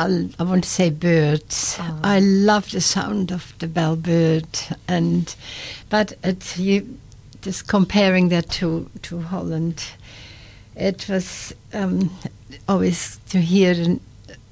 I'll, 0.00 0.30
I 0.38 0.44
want 0.44 0.64
to 0.64 0.70
say 0.70 0.88
birds. 0.88 1.76
Ah. 1.78 2.00
I 2.02 2.20
love 2.20 2.70
the 2.70 2.80
sound 2.80 3.30
of 3.30 3.52
the 3.58 3.66
bellbird, 3.66 4.76
and 4.88 5.34
but 5.90 6.14
it, 6.24 6.56
you 6.56 6.98
just 7.42 7.68
comparing 7.68 8.30
that 8.30 8.48
to 8.50 8.88
to 9.02 9.20
Holland, 9.20 9.84
it 10.74 11.06
was 11.06 11.54
um, 11.74 12.10
always 12.66 13.20
to 13.28 13.40
hear 13.40 13.72
an, 13.72 14.00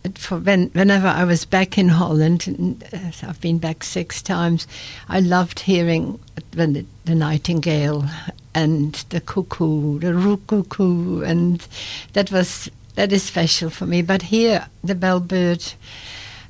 it 0.05 0.19
for 0.19 0.37
when, 0.39 0.69
whenever 0.75 1.09
I 1.09 1.25
was 1.25 1.47
back 1.47 1.79
in 1.79 1.89
Holland, 1.89 2.47
and, 2.47 2.85
uh, 2.93 3.27
I've 3.27 3.41
been 3.41 3.59
back 3.59 3.85
six 3.85 4.21
times. 4.21 4.67
I 5.09 5.21
loved 5.21 5.61
hearing 5.61 6.19
when 6.55 6.75
the, 6.75 6.85
the 7.07 7.15
nightingale 7.15 8.05
and 8.55 8.93
the 9.09 9.21
cuckoo, 9.23 9.99
the 9.99 10.13
rook 10.13 10.47
cuckoo, 10.47 11.23
and 11.23 11.67
that 12.13 12.31
was 12.31 12.71
that 12.99 13.13
is 13.13 13.23
special 13.23 13.71
for 13.71 13.87
me. 13.87 14.03
But 14.03 14.23
here, 14.23 14.67
the 14.83 14.97
bellbird. 14.97 15.75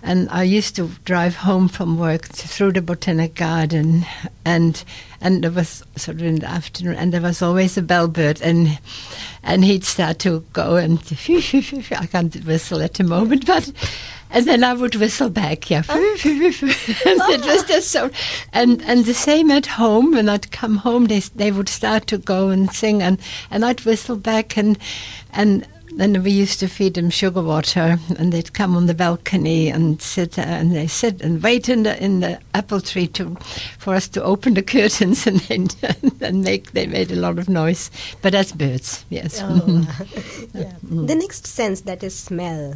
And 0.02 0.31
I 0.31 0.45
used 0.45 0.76
to 0.76 0.88
drive 1.05 1.37
home 1.37 1.69
from 1.69 1.99
work 1.99 2.25
through 2.25 2.73
the 2.73 2.81
botanic 2.81 3.35
garden, 3.35 4.07
and 4.45 4.83
and 5.21 5.43
there 5.43 5.50
was 5.50 5.83
sort 5.97 6.19
of 6.19 6.23
in 6.23 6.37
the 6.37 6.49
afternoon, 6.49 6.95
and 6.95 7.12
there 7.12 7.21
was 7.21 7.43
always 7.43 7.76
a 7.76 7.83
bellbird, 7.83 8.40
and 8.40 8.78
and 9.43 9.64
he'd 9.64 9.85
start 9.85 10.21
to 10.21 10.40
go 10.52 10.76
and 10.76 11.00
I 11.28 12.07
can't 12.11 12.35
whistle 12.47 12.81
at 12.81 12.95
the 12.95 13.05
moment, 13.05 13.45
but 13.45 13.71
and 14.31 14.47
then 14.47 14.64
I 14.64 14.73
would 14.73 14.95
whistle 14.95 15.31
back, 15.31 15.69
yeah. 15.69 15.83
Oh. 15.88 16.17
and 16.25 17.21
it 17.35 17.45
was 17.45 17.64
just 17.64 17.90
so, 17.90 18.11
and 18.55 18.81
and 18.83 19.05
the 19.05 19.14
same 19.14 19.50
at 19.50 19.67
home. 19.67 20.12
When 20.12 20.28
I'd 20.28 20.50
come 20.52 20.76
home, 20.76 21.07
they 21.07 21.21
they 21.21 21.50
would 21.50 21.69
start 21.69 22.07
to 22.07 22.19
go 22.19 22.49
and 22.49 22.73
sing, 22.73 23.02
and 23.02 23.19
and 23.50 23.67
I'd 23.67 23.85
whistle 23.85 24.17
back, 24.17 24.57
and 24.57 24.78
and 25.33 25.67
then 25.99 26.23
we 26.23 26.31
used 26.31 26.61
to 26.61 26.69
feed 26.69 26.95
them 26.95 27.11
sugar 27.11 27.43
water, 27.43 27.99
and 28.17 28.33
they'd 28.33 28.52
come 28.52 28.76
on 28.76 28.87
the 28.87 28.95
balcony 28.95 29.69
and 29.69 30.00
sit 30.00 30.33
there, 30.33 30.47
and 30.47 30.73
they 30.73 30.87
sit 30.87 31.21
and 31.21 31.43
wait 31.43 31.69
in 31.69 31.83
the 31.83 32.00
in 32.02 32.21
the 32.21 32.38
apple 32.55 32.81
tree 32.81 33.09
to 33.09 33.35
for 33.78 33.95
us 33.95 34.07
to 34.09 34.23
open 34.23 34.55
the 34.55 34.62
curtains, 34.76 35.26
and 35.26 35.40
then 35.40 35.67
and 36.21 36.45
make 36.45 36.71
they 36.71 36.87
made 36.87 37.11
a 37.11 37.17
lot 37.17 37.37
of 37.37 37.49
noise. 37.49 37.90
But 38.23 38.33
that's 38.33 38.52
birds, 38.52 39.05
yes. 39.11 39.40
Oh. 39.43 39.87
yeah. 40.55 40.73
The 40.83 41.17
next 41.17 41.49
sense 41.49 41.81
that 41.81 42.05
is 42.05 42.14
smell. 42.14 42.75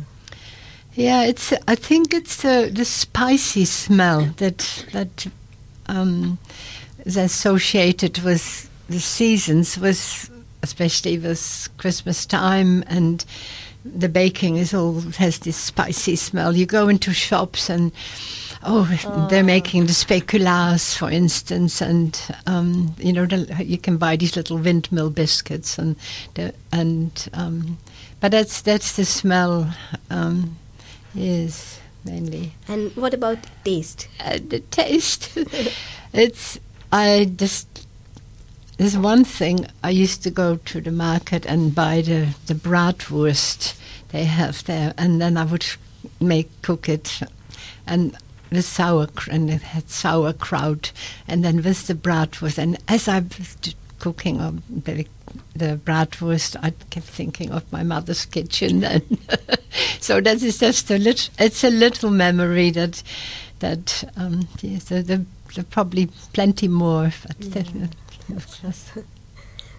Yeah, 0.95 1.23
it's. 1.23 1.53
I 1.69 1.77
think 1.77 2.13
it's 2.13 2.45
uh, 2.45 2.71
the 2.73 2.85
spicy 2.85 3.67
smell 3.67 4.33
that 4.39 4.85
that 4.93 5.29
um, 5.87 6.39
is 7.07 7.17
associated 7.17 8.19
with 8.19 8.69
the 8.89 8.99
seasons, 8.99 9.79
with 9.79 10.29
especially 10.63 11.19
with 11.19 11.69
Christmas 11.79 12.27
time, 12.27 12.85
and 12.87 13.25
the 13.85 14.09
baking 14.09 14.57
is 14.57 14.73
all 14.73 15.01
has 15.19 15.41
this 15.41 15.57
spicy 15.57 16.17
smell. 16.17 16.57
You 16.57 16.67
go 16.67 16.89
into 16.89 17.13
shops 17.13 17.69
and 17.69 17.93
oh, 18.63 19.29
they're 19.29 19.43
making 19.43 19.87
the 19.87 19.93
speculaas, 19.93 20.97
for 20.97 21.11
instance, 21.11 21.81
and 21.81 22.21
um, 22.47 22.95
you 22.99 23.13
know 23.13 23.27
the, 23.27 23.65
you 23.65 23.79
can 23.79 23.97
buy 23.97 24.17
these 24.17 24.37
little 24.37 24.59
windmill 24.59 25.11
biscuits 25.11 25.79
and 25.79 25.97
the, 26.35 26.55
and 26.73 27.29
um, 27.33 27.79
but 28.21 28.31
that's 28.31 28.63
that's 28.63 28.97
the 28.97 29.05
smell. 29.05 29.75
Um, 30.11 30.57
Yes, 31.15 31.81
mainly. 32.05 32.55
And 32.69 32.95
what 32.97 33.15
about 33.15 33.39
taste? 33.65 34.09
Uh, 34.19 34.39
the 34.47 34.61
taste. 34.61 35.31
it's 36.13 36.59
I 36.91 37.31
just 37.37 37.87
there's 38.83 38.99
one 38.99 39.23
thing 39.25 39.65
I 39.85 39.91
used 39.91 40.25
to 40.25 40.31
go 40.31 40.57
to 40.57 40.81
the 40.81 40.91
market 40.91 41.47
and 41.47 41.73
buy 41.73 42.03
the 42.03 42.35
the 42.47 42.55
bratwurst 42.55 43.79
they 44.09 44.25
have 44.25 44.65
there, 44.65 44.93
and 44.99 45.21
then 45.21 45.37
I 45.37 45.45
would 45.45 45.65
make 46.19 46.49
cook 46.63 46.89
it, 46.89 47.21
and 47.87 48.17
with 48.51 48.65
sour 48.65 49.07
and 49.31 49.51
it 49.51 49.63
had 49.63 49.89
sauerkraut, 49.89 50.91
and 51.29 51.45
then 51.45 51.63
with 51.63 51.87
the 51.87 51.95
bratwurst, 51.95 52.59
and 52.59 52.77
as 52.89 53.07
I 53.07 53.21
was 53.21 53.57
cooking 54.01 54.41
um, 54.41 54.65
the, 54.69 55.07
the 55.55 55.77
bratwurst, 55.85 56.57
I 56.61 56.71
kept 56.91 57.07
thinking 57.07 57.53
of 57.53 57.71
my 57.73 57.85
mother's 57.85 58.27
kitchen, 58.27 58.83
and 58.83 59.19
so 60.01 60.21
that 60.21 60.43
is 60.43 60.59
just 60.59 60.91
a 60.91 60.99
little. 60.99 61.33
It's 61.39 61.63
a 61.63 61.71
little 61.71 62.11
memory 62.11 62.73
that 62.73 63.01
that 63.61 64.03
um, 64.17 64.49
yes, 64.61 64.87
there, 64.87 65.03
there, 65.03 65.25
there 65.55 65.63
are 65.63 65.71
probably 65.71 66.07
plenty 66.33 66.67
more. 66.67 67.13
But 67.29 67.53
Of 68.35 68.47
course. 68.63 68.91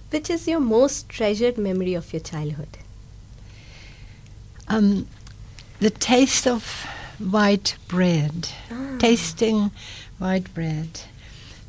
which 0.09 0.29
is 0.29 0.47
your 0.47 0.59
most 0.59 1.09
treasured 1.09 1.57
memory 1.57 1.93
of 1.95 2.11
your 2.13 2.19
childhood? 2.21 2.77
Um, 4.67 5.07
the 5.79 5.89
taste 5.89 6.47
of 6.47 6.85
white 7.19 7.75
bread, 7.87 8.49
Ah. 8.71 8.97
tasting 8.99 9.71
white 10.19 10.53
bread, 10.53 11.01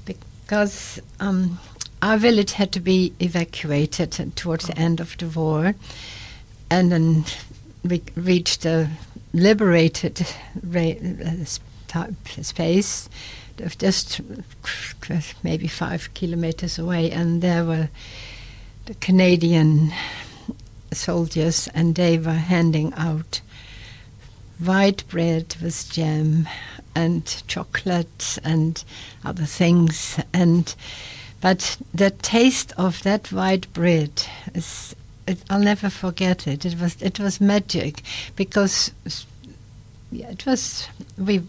because 0.04 1.00
um, 1.20 1.58
our 2.02 2.16
village 2.16 2.52
had 2.52 2.70
to 2.72 2.80
be 2.80 3.12
evacuated 3.20 4.32
towards 4.36 4.66
the 4.66 4.78
end 4.78 5.00
of 5.00 5.16
the 5.18 5.26
war, 5.26 5.74
and 6.70 6.92
then 6.92 7.24
we 7.82 8.02
reached 8.14 8.64
a 8.64 8.88
liberated 9.32 10.26
ra- 10.62 10.80
uh, 11.00 11.40
s- 11.42 11.60
type 11.88 12.14
space 12.42 13.08
just 13.78 14.20
maybe 15.42 15.68
five 15.68 16.08
kilometers 16.14 16.78
away, 16.78 17.10
and 17.10 17.42
there 17.42 17.64
were 17.64 17.88
the 18.86 18.94
Canadian 18.94 19.92
soldiers, 20.92 21.68
and 21.74 21.94
they 21.94 22.18
were 22.18 22.32
handing 22.32 22.92
out 22.94 23.40
white 24.58 25.06
bread 25.08 25.56
with 25.60 25.90
jam 25.90 26.48
and 26.94 27.42
chocolate 27.48 28.38
and 28.44 28.84
other 29.24 29.44
things, 29.44 30.18
and 30.32 30.74
but 31.40 31.76
the 31.92 32.10
taste 32.10 32.72
of 32.76 33.02
that 33.02 33.32
white 33.32 33.72
bread 33.72 34.26
is. 34.54 34.94
It, 35.26 35.38
I'll 35.48 35.58
never 35.58 35.88
forget 35.88 36.46
it. 36.46 36.66
It 36.66 36.78
was 36.78 37.00
it 37.00 37.18
was 37.18 37.40
magic 37.40 38.02
because 38.36 38.92
yeah, 40.12 40.28
it 40.30 40.44
was 40.44 40.86
we 41.16 41.42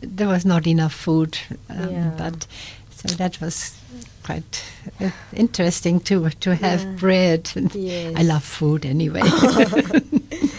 there 0.00 0.28
was 0.28 0.44
not 0.44 0.66
enough 0.66 0.92
food, 0.94 1.38
um, 1.70 1.90
Yeah. 1.90 2.10
but 2.16 2.46
so 2.90 3.08
that 3.16 3.40
was 3.40 3.74
quite 4.24 4.62
uh, 5.00 5.10
interesting 5.32 6.00
to 6.00 6.30
to 6.40 6.54
have 6.54 6.82
Yeah. 6.82 6.96
bread. 6.98 7.50
And 7.56 7.74
Yes. 7.74 8.14
I 8.16 8.22
love 8.22 8.44
food 8.44 8.84
anyway. 8.84 9.22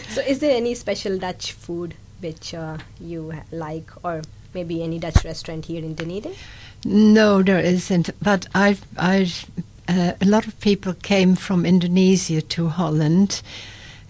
So, 0.10 0.22
is 0.22 0.40
there 0.40 0.56
any 0.58 0.74
special 0.76 1.18
Dutch 1.20 1.54
food 1.54 1.94
which 2.20 2.54
uh, 2.54 2.78
you 3.00 3.32
like, 3.52 3.90
or 4.04 4.22
maybe 4.54 4.82
any 4.84 4.98
Dutch 5.00 5.24
restaurant 5.24 5.66
here 5.66 5.84
in 5.86 5.94
Dunedin? 5.96 6.34
no, 6.84 7.44
there 7.44 7.60
isn't. 7.60 8.10
But 8.22 8.48
I 8.56 8.78
I 8.98 9.32
uh, 9.88 10.14
a 10.20 10.26
lot 10.26 10.48
of 10.48 10.60
people 10.62 10.94
came 11.04 11.36
from 11.36 11.66
Indonesia 11.66 12.42
to 12.42 12.70
Holland. 12.70 13.42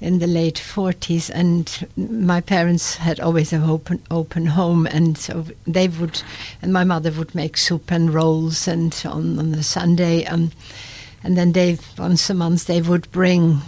In 0.01 0.19
the 0.19 0.27
late 0.27 0.55
40s, 0.55 1.29
and 1.29 1.87
my 1.97 2.39
parents 2.39 2.95
had 2.95 3.19
always 3.19 3.51
an 3.51 3.63
open 3.63 4.01
open 4.09 4.45
home, 4.45 4.87
and 4.87 5.17
so 5.17 5.45
they 5.67 5.89
would, 5.89 6.21
and 6.61 6.71
my 6.71 6.85
mother 6.85 7.11
would 7.11 7.35
make 7.35 7.57
soup 7.57 7.91
and 7.91 8.13
rolls, 8.13 8.65
and 8.67 8.95
on 9.05 9.37
on 9.37 9.51
the 9.51 9.63
Sunday, 9.63 10.23
um, 10.25 10.51
and 11.21 11.35
then 11.37 11.51
they 11.51 11.77
once 11.97 12.29
a 12.29 12.33
month 12.33 12.65
they 12.65 12.81
would 12.81 13.11
bring 13.11 13.59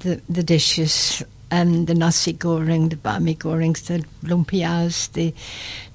the 0.00 0.20
the 0.28 0.42
dishes 0.42 1.22
and 1.50 1.86
the 1.86 1.94
nasi 1.94 2.32
goreng, 2.32 2.90
the 2.90 2.96
bami 2.96 3.36
goreng, 3.36 3.74
the 3.86 4.04
lumpias, 4.26 5.12
the 5.12 5.34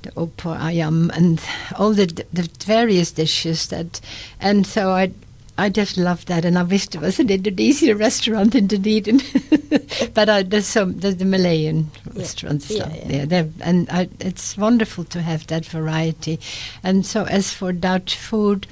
the 0.03 0.11
opor 0.15 0.55
ayam, 0.55 1.09
and 1.15 1.41
all 1.77 1.93
the 1.93 2.05
the 2.31 2.49
various 2.65 3.11
dishes 3.11 3.67
that, 3.67 4.01
and 4.39 4.65
so 4.65 4.91
I. 4.91 5.11
I 5.57 5.69
just 5.69 5.97
loved 5.97 6.27
that, 6.27 6.43
and 6.43 6.57
I 6.57 6.63
wished 6.63 6.91
there 6.91 7.01
was 7.01 7.17
an 7.19 7.29
Indonesian 7.29 7.97
restaurant 7.97 8.55
in 8.55 8.67
Dunedin, 8.67 9.21
but 10.13 10.27
I, 10.27 10.43
there's 10.43 10.65
some 10.67 10.99
there's 10.99 11.15
the 11.15 11.23
Malayan 11.25 11.91
Yeah. 12.13 12.19
restaurants 12.19 12.69
Yeah, 12.69 12.89
yeah. 13.07 13.25
there, 13.25 13.47
and 13.61 13.89
I, 13.89 14.09
it's 14.19 14.57
wonderful 14.57 15.05
to 15.05 15.21
have 15.21 15.47
that 15.47 15.65
variety. 15.65 16.39
And 16.83 17.05
so, 17.05 17.23
as 17.23 17.53
for 17.53 17.71
Dutch 17.71 18.17
food, 18.17 18.67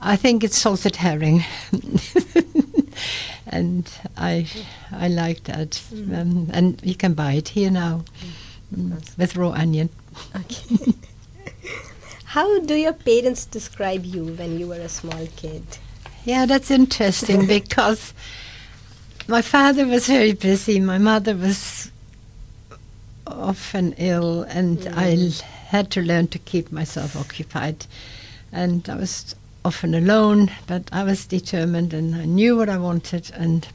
I 0.00 0.16
think 0.16 0.42
it's 0.42 0.58
salted 0.58 0.96
herring, 0.96 1.44
and 3.46 3.88
I 4.16 4.46
I 4.92 5.08
like 5.08 5.44
that, 5.44 5.80
Mm. 5.92 6.20
um, 6.20 6.50
and 6.52 6.80
you 6.82 6.94
can 6.96 7.14
buy 7.14 7.32
it 7.34 7.50
here 7.50 7.70
now 7.70 8.04
mm, 8.74 9.16
with 9.18 9.36
raw 9.36 9.50
onion. 9.50 9.90
Okay. 10.34 10.92
How 12.24 12.60
do 12.60 12.74
your 12.74 12.92
parents 12.92 13.46
describe 13.46 14.04
you 14.04 14.24
when 14.34 14.58
you 14.58 14.66
were 14.66 14.80
a 14.80 14.88
small 14.88 15.26
kid? 15.36 15.62
Yeah, 16.26 16.44
that's 16.44 16.72
interesting 16.72 17.46
because 17.58 18.12
my 19.28 19.42
father 19.42 19.86
was 19.86 20.08
very 20.08 20.32
busy. 20.32 20.80
My 20.80 20.98
mother 20.98 21.36
was 21.36 21.90
often 23.26 23.94
ill, 23.96 24.42
and 24.42 24.88
I 24.94 25.12
l- 25.12 25.30
had 25.68 25.90
to 25.92 26.02
learn 26.02 26.26
to 26.28 26.38
keep 26.40 26.72
myself 26.72 27.16
occupied. 27.16 27.86
And 28.52 28.88
I 28.88 28.96
was 28.96 29.36
often 29.64 29.94
alone, 29.94 30.50
but 30.66 30.88
I 30.92 31.04
was 31.04 31.26
determined 31.26 31.92
and 31.94 32.14
I 32.14 32.24
knew 32.24 32.56
what 32.56 32.68
I 32.68 32.78
wanted. 32.78 33.30
And 33.34 33.66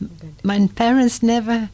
my 0.43 0.67
parents 0.75 1.21
never, 1.23 1.69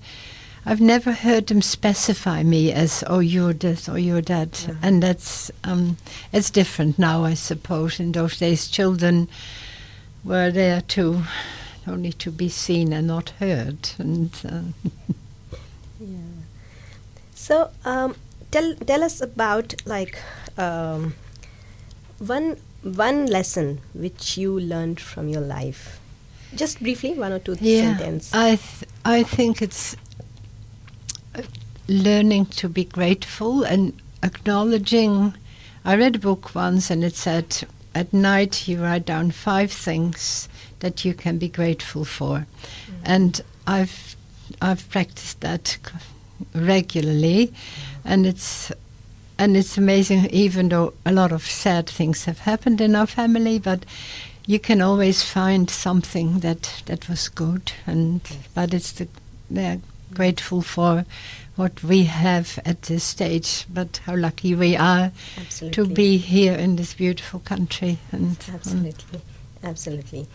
I've 0.66 0.82
never 0.82 1.12
heard 1.12 1.48
them 1.48 1.62
specify 1.62 2.44
me 2.44 2.72
as, 2.72 3.04
oh, 3.08 3.20
you're 3.20 3.54
this 3.54 3.88
or 3.90 3.98
you're 3.98 4.22
that. 4.22 4.66
Yeah. 4.68 4.76
And 4.82 5.04
that's, 5.04 5.52
um, 5.64 5.98
it's 6.34 6.50
different 6.50 7.00
now, 7.00 7.24
I 7.24 7.36
suppose. 7.36 8.00
In 8.00 8.12
those 8.12 8.38
days, 8.38 8.68
children 8.68 9.28
were 10.28 10.52
there 10.52 10.82
to 10.82 11.24
only 11.88 12.12
to 12.12 12.32
be 12.32 12.50
seen 12.50 12.92
and 12.92 13.08
not 13.08 13.30
heard. 13.40 13.90
And 13.98 14.32
uh, 14.46 14.62
Yeah. 16.00 16.18
So, 17.34 17.70
um, 17.86 18.16
tell 18.52 18.76
tell 18.76 19.04
us 19.04 19.22
about 19.22 19.74
like 19.86 20.20
um, 20.58 21.16
one 22.20 22.58
one 22.84 23.26
lesson 23.26 23.82
which 23.94 24.38
you 24.38 24.60
learned 24.60 25.00
from 25.00 25.30
your 25.30 25.42
life. 25.42 26.00
Just 26.56 26.80
briefly, 26.82 27.14
one 27.14 27.32
or 27.32 27.40
two 27.40 27.56
sentences. 27.56 28.34
I 28.34 28.56
th- 28.58 28.90
I 29.06 29.24
think 29.24 29.62
it's 29.62 29.96
uh, 31.36 31.42
learning 31.88 32.46
to 32.62 32.70
be 32.70 32.84
grateful 32.84 33.64
and 33.64 33.94
acknowledging. 34.24 35.34
I 35.84 35.96
read 35.96 36.18
a 36.18 36.20
book 36.20 36.54
once, 36.54 36.92
and 36.92 37.04
it 37.04 37.16
said 37.16 37.64
at 37.94 38.14
night 38.14 38.68
you 38.68 38.82
write 38.84 39.06
down 39.06 39.32
five 39.32 39.72
things 39.72 40.48
that 40.80 41.04
you 41.04 41.14
can 41.14 41.38
be 41.38 41.48
grateful 41.48 42.06
for, 42.06 42.46
mm. 42.88 42.94
and 43.04 43.42
I've 43.66 44.16
I've 44.62 44.90
practiced 44.90 45.42
that 45.42 45.78
regularly, 46.54 47.54
and 48.06 48.26
it's 48.26 48.72
and 49.38 49.58
it's 49.58 49.78
amazing. 49.78 50.26
Even 50.28 50.70
though 50.70 50.94
a 51.06 51.12
lot 51.12 51.32
of 51.32 51.44
sad 51.46 51.88
things 51.88 52.26
have 52.26 52.40
happened 52.40 52.82
in 52.82 52.96
our 52.96 53.08
family, 53.08 53.60
but 53.60 53.86
you 54.46 54.60
can 54.60 54.82
always 54.82 55.24
find 55.24 55.70
something 55.70 56.40
that 56.40 56.84
that 56.86 57.10
was 57.10 57.30
good, 57.30 57.74
and 57.86 58.24
mm. 58.24 58.38
but 58.54 58.74
it's 58.74 58.92
the 58.92 59.08
they're 59.50 59.80
grateful 60.14 60.62
for 60.62 61.06
what 61.58 61.84
we 61.84 62.04
have 62.06 62.60
at 62.66 62.84
this 62.84 63.04
stage. 63.04 63.66
But 63.70 64.00
how 64.06 64.16
lucky 64.16 64.56
we 64.56 64.78
are 64.78 65.12
Absolutely. 65.38 65.76
to 65.76 65.94
be 65.94 66.18
here 66.18 66.54
in 66.54 66.78
this 66.78 66.94
beautiful 66.94 67.42
country, 67.42 67.98
and 68.12 68.38
um, 68.48 68.56
Absolutely, 68.56 69.22
absolutely. 69.64 70.28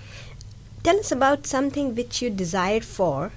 Tell 0.82 0.98
us 0.98 1.12
about 1.12 1.46
something 1.46 1.94
which 1.94 2.20
you 2.20 2.28
desired 2.28 2.84
for, 2.84 3.32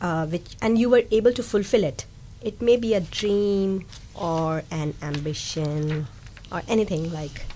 uh, 0.00 0.26
which 0.26 0.56
and 0.62 0.78
you 0.78 0.88
were 0.88 1.02
able 1.10 1.32
to 1.32 1.42
fulfill 1.42 1.84
it. 1.84 2.06
It 2.40 2.62
may 2.62 2.76
be 2.76 2.94
a 2.94 3.00
dream 3.00 3.86
or 4.14 4.62
an 4.70 4.94
ambition 5.02 6.06
or 6.52 6.62
anything 6.68 7.12
like 7.12 7.46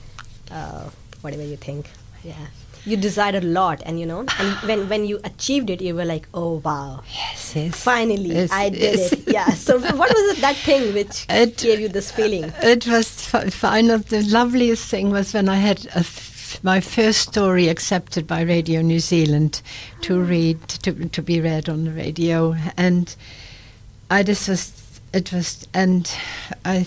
uh, 0.51 0.91
whatever 1.21 1.45
you 1.45 1.57
think. 1.57 1.91
Yeah, 2.25 2.47
you 2.85 2.97
desired 2.97 3.35
a 3.35 3.41
lot, 3.41 3.83
and 3.85 3.99
you 4.01 4.07
know, 4.07 4.21
and 4.38 4.57
when 4.69 4.88
when 4.88 5.05
you 5.05 5.21
achieved 5.25 5.71
it, 5.71 5.81
you 5.81 5.95
were 5.95 6.05
like, 6.05 6.29
oh 6.35 6.61
wow, 6.64 7.03
yes, 7.14 7.55
yes. 7.57 7.75
finally 7.75 8.31
Yes, 8.35 8.51
I 8.53 8.71
did 8.71 8.81
yes. 8.81 9.12
it. 9.12 9.29
Yeah. 9.29 9.49
So 9.51 9.79
what 10.01 10.11
was 10.14 10.37
it 10.37 10.41
that 10.41 10.57
thing 10.57 10.95
which 10.95 11.27
It- 11.29 11.57
gave 11.59 11.81
you 11.81 11.88
this 11.88 12.11
feeling? 12.11 12.53
It 12.62 12.87
was 12.87 13.09
fi- 13.27 13.51
fine. 13.51 13.91
Of 13.91 14.09
The 14.09 14.23
loveliest 14.23 14.88
thing 14.88 15.11
was 15.11 15.33
when 15.35 15.49
I 15.49 15.57
had 15.57 15.87
f- 15.95 16.61
my 16.62 16.81
first 16.81 17.29
story 17.29 17.69
accepted 17.69 18.27
by 18.27 18.41
Radio 18.43 18.81
New 18.83 19.01
Zealand 19.01 19.61
to 20.03 20.21
ah. 20.21 20.25
read, 20.25 20.67
to, 20.69 21.09
to 21.09 21.23
be 21.23 21.41
read 21.41 21.69
on 21.69 21.85
the 21.85 21.91
radio. 21.93 22.57
And 22.77 23.14
I 24.11 24.23
just 24.23 24.49
was, 24.49 24.73
it 25.12 25.31
was, 25.33 25.69
and 25.75 26.11
I, 26.64 26.87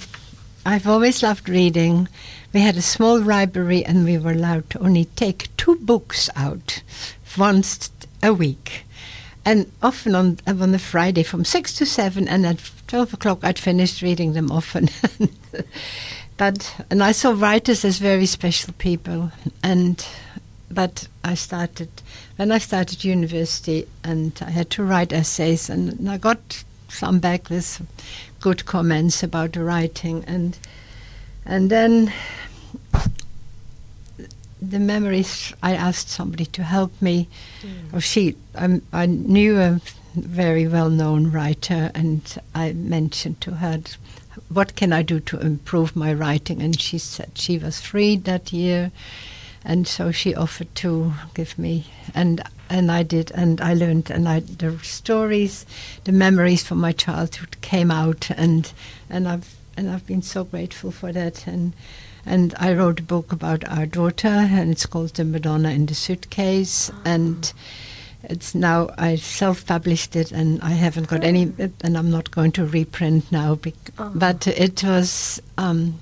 I've 0.66 0.88
always 0.88 1.22
loved 1.22 1.48
reading. 1.48 2.08
We 2.54 2.60
had 2.60 2.76
a 2.76 2.82
small 2.82 3.20
library 3.20 3.86
and 3.86 4.04
we 4.04 4.18
were 4.18 4.32
allowed 4.32 4.70
to 4.72 4.80
only 4.80 5.06
take 5.06 5.56
two 5.56 5.78
books 5.78 6.30
out 6.36 6.82
once 7.38 7.90
a 8.22 8.34
week. 8.34 8.86
And 9.46 9.72
often 9.82 10.16
on 10.16 10.38
on 10.46 10.72
the 10.72 10.80
Friday 10.80 11.24
from 11.24 11.46
six 11.46 11.74
to 11.76 11.86
seven, 11.86 12.28
and 12.28 12.46
at 12.46 12.60
twelve 12.88 13.14
o'clock 13.14 13.40
I'd 13.44 13.58
finished 13.58 14.04
reading 14.04 14.34
them 14.34 14.52
often. 14.52 14.90
but 16.38 16.76
and 16.92 17.02
I 17.02 17.12
saw 17.12 17.32
writers 17.32 17.84
as 17.84 17.98
very 17.98 18.28
special 18.28 18.74
people, 18.74 19.32
and 19.64 20.06
but 20.70 21.08
I 21.24 21.34
started 21.34 21.90
when 22.36 22.52
I 22.52 22.60
started 22.60 23.04
university, 23.04 23.88
and 24.04 24.32
I 24.46 24.52
had 24.52 24.70
to 24.72 24.84
write 24.84 25.12
essays, 25.12 25.72
and 25.72 26.08
I 26.08 26.18
got 26.18 26.64
some 26.90 27.20
back 27.20 27.50
with 27.50 27.82
good 28.42 28.66
comments 28.66 29.24
about 29.24 29.54
the 29.54 29.64
writing, 29.64 30.24
and 30.28 30.56
and 31.46 31.72
then 31.72 32.14
the 34.62 34.80
memories. 34.80 35.54
I 35.64 35.74
asked 35.76 36.10
somebody 36.10 36.46
to 36.46 36.64
help 36.64 37.02
me, 37.02 37.28
or 37.92 38.02
she. 38.02 38.36
Um, 38.56 38.82
I 38.94 39.06
knew 39.08 39.60
a 39.60 39.82
very 40.16 40.68
well-known 40.68 41.32
writer, 41.32 41.92
and 41.96 42.22
I 42.54 42.74
mentioned 42.74 43.42
to 43.42 43.56
her, 43.56 43.82
"What 44.50 44.76
can 44.76 44.94
I 44.94 45.02
do 45.02 45.20
to 45.20 45.40
improve 45.40 45.96
my 45.96 46.14
writing?" 46.14 46.62
And 46.62 46.80
she 46.80 46.98
said 47.00 47.32
she 47.36 47.58
was 47.58 47.82
free 47.82 48.18
that 48.18 48.54
year, 48.54 48.92
and 49.64 49.88
so 49.88 50.12
she 50.12 50.36
offered 50.36 50.74
to 50.76 51.14
give 51.34 51.58
me, 51.58 51.86
and 52.14 52.42
and 52.70 52.92
I 52.92 53.04
did, 53.04 53.32
and 53.32 53.60
I 53.62 53.74
learned, 53.74 54.12
and 54.12 54.28
I 54.28 54.42
the 54.42 54.78
stories, 54.84 55.66
the 56.04 56.12
memories 56.12 56.64
from 56.64 56.80
my 56.80 56.92
childhood 56.92 57.58
came 57.62 57.92
out, 57.92 58.30
and 58.38 58.72
and 59.10 59.28
I've 59.28 59.56
and 59.78 59.90
I've 59.90 60.06
been 60.06 60.22
so 60.22 60.44
grateful 60.44 60.92
for 60.92 61.12
that, 61.14 61.48
and 61.48 61.74
and 62.26 62.54
I 62.58 62.74
wrote 62.74 63.00
a 63.00 63.04
book 63.04 63.32
about 63.32 63.68
our 63.68 63.86
daughter, 63.86 64.28
and 64.28 64.72
it's 64.72 64.86
called 64.86 65.14
The 65.16 65.24
Madonna 65.26 65.70
in 65.72 65.86
the 65.88 65.96
Suitcase, 65.96 66.92
and 67.06 67.52
it's 68.24 68.54
now 68.54 68.90
I 68.98 69.16
self-published 69.16 70.16
it, 70.16 70.32
and 70.32 70.62
I 70.62 70.72
haven't 70.72 71.08
got 71.08 71.24
any, 71.24 71.52
and 71.82 71.98
I'm 71.98 72.12
not 72.12 72.32
going 72.32 72.52
to 72.54 72.66
reprint 72.66 73.32
now, 73.32 73.56
bec- 73.56 73.92
Oh. 73.98 74.12
but 74.14 74.48
it 74.48 74.84
was. 74.84 75.42
Um, 75.58 76.00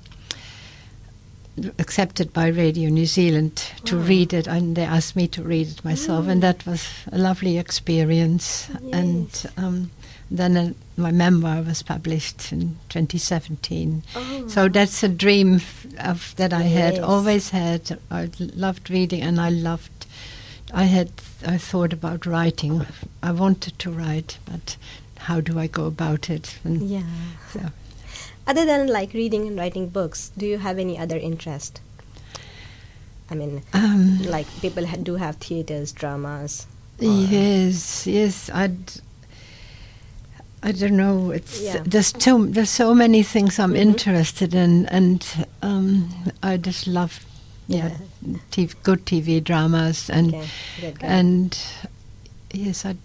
accepted 1.78 2.32
by 2.32 2.46
Radio 2.46 2.88
New 2.88 3.04
Zealand 3.04 3.62
to 3.84 3.96
Wow. 3.98 4.04
read 4.04 4.32
it, 4.32 4.46
and 4.46 4.76
they 4.76 4.84
asked 4.84 5.14
me 5.14 5.28
to 5.28 5.42
read 5.42 5.68
it 5.68 5.84
myself, 5.84 6.26
and 6.26 6.42
that 6.42 6.64
was 6.64 6.86
a 7.12 7.18
lovely 7.18 7.58
experience. 7.58 8.68
And 8.92 9.28
um, 9.58 9.90
then 10.30 10.56
uh, 10.56 10.72
my 10.96 11.10
memoir 11.10 11.62
was 11.62 11.82
published 11.82 12.52
in 12.52 12.76
2017. 12.88 14.02
Oh. 14.14 14.48
So 14.48 14.68
that's 14.68 15.02
a 15.02 15.08
dream 15.08 15.56
f- 15.56 15.86
of, 15.98 16.34
that 16.36 16.52
I 16.52 16.62
had 16.62 16.98
always 17.00 17.50
had. 17.50 17.98
I 18.10 18.30
loved 18.38 18.90
reading, 18.90 19.22
and 19.22 19.40
I 19.40 19.48
loved. 19.50 20.06
I 20.72 20.84
had. 20.84 21.10
I 21.46 21.58
thought 21.58 21.92
about 21.92 22.26
writing. 22.26 22.86
I 23.22 23.32
wanted 23.32 23.78
to 23.80 23.90
write, 23.90 24.38
but 24.44 24.76
how 25.18 25.40
do 25.40 25.58
I 25.58 25.66
go 25.66 25.86
about 25.86 26.30
it? 26.30 26.58
And 26.64 26.82
Yeah. 26.88 27.02
so, 27.52 27.60
Other 28.46 28.64
than 28.64 28.86
like 28.88 29.12
reading 29.12 29.46
and 29.48 29.58
writing 29.58 29.88
books, 29.88 30.30
do 30.36 30.46
you 30.46 30.58
have 30.58 30.78
any 30.78 30.98
other 30.98 31.16
interest? 31.16 31.80
I 33.30 33.34
mean, 33.34 33.62
um, 33.72 34.22
like 34.24 34.46
people 34.60 34.86
ha- 34.86 34.96
do 35.02 35.16
have 35.16 35.36
theaters, 35.36 35.92
dramas. 35.92 36.66
Yes, 36.98 38.06
yes. 38.06 38.50
I'd. 38.52 38.92
I 40.62 40.72
don't 40.72 40.96
know. 40.96 41.30
It's 41.30 41.60
Yeah. 41.60 41.82
there's 41.86 42.12
too 42.12 42.46
there's 42.46 42.70
so 42.70 42.94
many 42.94 43.22
things 43.22 43.58
I'm 43.58 43.72
Mhm. 43.72 43.80
interested 43.80 44.54
in, 44.54 44.86
and 44.86 45.24
um, 45.62 46.08
I 46.42 46.56
just 46.58 46.86
love 46.86 47.20
yeah, 47.68 47.96
TV, 48.50 48.74
good 48.82 49.06
TV 49.06 49.40
dramas 49.42 50.10
and 50.10 50.34
Okay, 50.34 50.48
good, 50.80 50.98
good. 51.00 51.10
and 51.10 51.58
yes, 52.52 52.84
I 52.84 52.96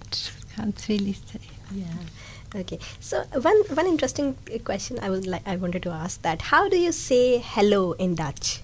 can't 0.56 0.86
really 0.90 1.14
say. 1.14 1.40
Yeah. 1.74 2.60
Okay. 2.62 2.80
So 3.00 3.24
one 3.42 3.64
one 3.74 3.88
interesting 3.88 4.36
question 4.66 5.00
I 5.02 5.10
would 5.10 5.26
like 5.28 5.44
I 5.48 5.56
wanted 5.56 5.84
to 5.84 5.92
ask 5.92 6.22
that 6.24 6.42
how 6.52 6.68
do 6.70 6.78
you 6.78 6.92
say 6.92 7.40
hello 7.40 7.94
in 7.94 8.16
Dutch? 8.16 8.62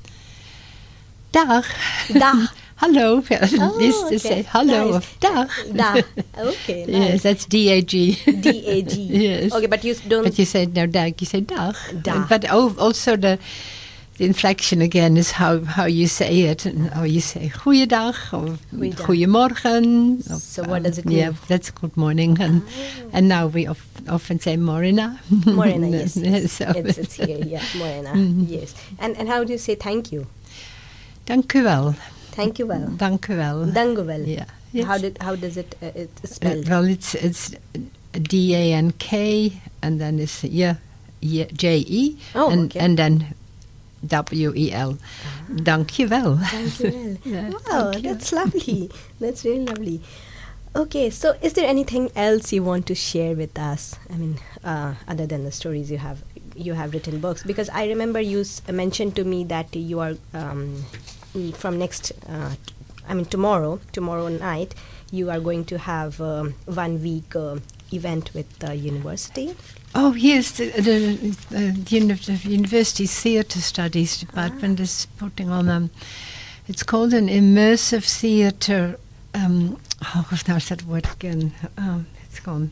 Dag. 1.32 1.63
Dag. 2.12 2.49
Hello. 2.81 3.21
Oh, 3.31 3.79
Used 3.79 3.99
to 4.09 4.15
okay. 4.17 4.17
say 4.17 4.41
hello 4.49 4.99
dag. 5.21 5.47
Da. 5.77 6.01
Okay. 6.51 6.85
yes, 6.87 7.11
Nice. 7.11 7.21
that's 7.23 7.45
D 7.45 7.69
A 7.69 7.81
G. 7.81 8.17
D 8.25 8.49
A 8.65 8.81
G. 8.81 8.93
Yes. 9.01 9.53
Okay, 9.53 9.67
but 9.67 9.83
you 9.83 9.93
don't. 10.09 10.23
But 10.23 10.39
you 10.39 10.45
say 10.45 10.65
no 10.65 10.87
dag, 10.87 11.13
you 11.21 11.27
say 11.27 11.41
dag. 11.41 11.75
Dag. 12.01 12.27
But 12.27 12.49
also 12.49 13.15
the 13.15 13.37
the 14.17 14.25
inflection 14.25 14.81
again 14.81 15.15
is 15.17 15.31
how, 15.31 15.61
how 15.63 15.85
you 15.85 16.05
say 16.07 16.41
it 16.51 16.65
and 16.65 16.89
how 16.89 17.03
you 17.03 17.21
say 17.21 17.49
goeiedag 17.49 18.15
or 18.33 18.57
Goeiedag. 18.73 19.05
goeiemorgen. 19.05 20.19
or, 20.29 20.39
So 20.39 20.63
what 20.63 20.77
um, 20.77 20.83
does 20.83 20.97
it 20.97 21.05
mean? 21.05 21.17
Yeah, 21.17 21.33
that's 21.47 21.69
good 21.71 21.95
morning. 21.95 22.37
And 22.41 22.61
and 23.13 23.27
now 23.29 23.45
we 23.47 23.65
of, 23.67 23.79
often 24.09 24.39
say 24.39 24.57
morena. 24.57 25.19
Morena, 25.45 25.87
yes. 25.87 26.17
yes. 26.17 26.51
so, 26.51 26.65
It's, 26.75 26.97
it's 26.97 27.13
here, 27.15 27.39
yeah, 27.45 27.63
Morena, 27.77 28.09
Mhm. 28.13 28.49
yes. 28.49 28.73
And 28.99 29.15
and 29.17 29.29
how 29.29 29.43
do 29.45 29.53
you 29.53 29.59
say 29.59 29.75
thank 29.75 30.11
you? 30.11 30.25
Dank 31.25 31.53
u 31.53 31.63
wel. 31.63 31.95
Thank 32.41 32.60
you 32.60 32.67
well. 32.67 32.88
Dank 32.97 33.27
u 33.30 33.36
wel. 33.38 33.65
Danguvel. 33.73 34.25
Yeah. 34.25 34.45
Yes. 34.73 34.86
How 34.88 34.97
did 34.97 35.17
how 35.21 35.36
does 35.36 35.58
it 35.58 35.75
uh, 35.82 35.91
it's 35.95 36.23
Uh, 36.23 36.27
spelled? 36.36 36.67
well, 36.69 36.88
it's 36.88 37.13
it's 37.15 37.51
D 38.30 38.56
A 38.56 38.73
N 38.73 38.91
K 38.97 39.13
and 39.84 39.99
then 39.99 40.19
it's 40.19 40.43
yeah, 40.43 40.75
yeah 41.19 41.45
J 41.54 41.84
E 41.88 42.17
Oh, 42.36 42.49
and 42.49 42.65
okay. 42.71 42.80
and 42.86 42.97
then 42.97 43.25
W 44.08 44.54
E 44.56 44.71
L. 44.71 44.97
Dank 45.63 45.89
je 45.91 46.08
wel. 46.08 46.38
Thank 46.49 46.80
you 46.80 46.89
well. 46.91 47.17
Yeah, 47.34 47.49
wow, 47.69 47.91
you. 47.91 48.01
that's 48.01 48.32
lovely. 48.32 48.89
That's 49.19 49.43
really 49.43 49.65
lovely. 49.65 49.99
Okay, 50.73 51.10
so 51.12 51.36
is 51.41 51.54
there 51.54 51.67
anything 51.67 52.10
else 52.15 52.54
you 52.56 52.63
want 52.63 52.86
to 52.88 52.95
share 52.95 53.36
with 53.36 53.60
us? 53.60 53.95
I 54.10 54.15
mean, 54.15 54.39
uh, 54.63 54.93
other 55.08 55.27
than 55.27 55.43
the 55.43 55.51
stories 55.51 55.91
you 55.91 55.97
have, 55.99 56.23
you 56.56 56.73
have 56.75 56.93
written 56.93 57.19
books. 57.19 57.43
Because 57.43 57.67
I 57.75 57.88
remember 57.88 58.21
you 58.21 58.39
s- 58.41 58.62
mentioned 58.71 59.15
to 59.17 59.25
me 59.25 59.43
that 59.51 59.75
you 59.75 59.99
are 59.99 60.15
um, 60.34 60.86
mm, 61.35 61.55
from 61.55 61.77
next, 61.79 62.11
uh, 62.29 62.51
I 63.07 63.13
mean 63.13 63.25
tomorrow, 63.25 63.79
tomorrow 63.91 64.27
night, 64.29 64.75
you 65.11 65.29
are 65.29 65.39
going 65.39 65.65
to 65.65 65.77
have 65.77 66.21
um, 66.21 66.53
one 66.65 67.01
week 67.03 67.35
uh, 67.35 67.57
event 67.91 68.33
with 68.33 68.47
the 68.59 68.75
university. 68.75 69.55
Oh 69.93 70.13
yes, 70.13 70.51
the, 70.51 70.69
the, 70.69 71.35
uh, 71.51 71.73
the 71.83 71.85
uni- 71.89 72.13
the 72.13 72.39
University 72.49 73.05
Theatre 73.07 73.59
Studies 73.59 74.17
Department 74.19 74.79
is 74.79 75.07
putting 75.17 75.49
on 75.49 75.67
a. 75.69 75.89
It's 76.67 76.83
called 76.83 77.13
an 77.13 77.27
immersive 77.27 78.05
theatre. 78.05 78.97
Um, 79.33 79.77
oh, 80.15 80.27
is 80.31 80.43
that 80.69 80.83
word 80.85 81.07
again? 81.13 81.51
Um, 81.77 82.07
it's 82.23 82.39
gone. 82.39 82.71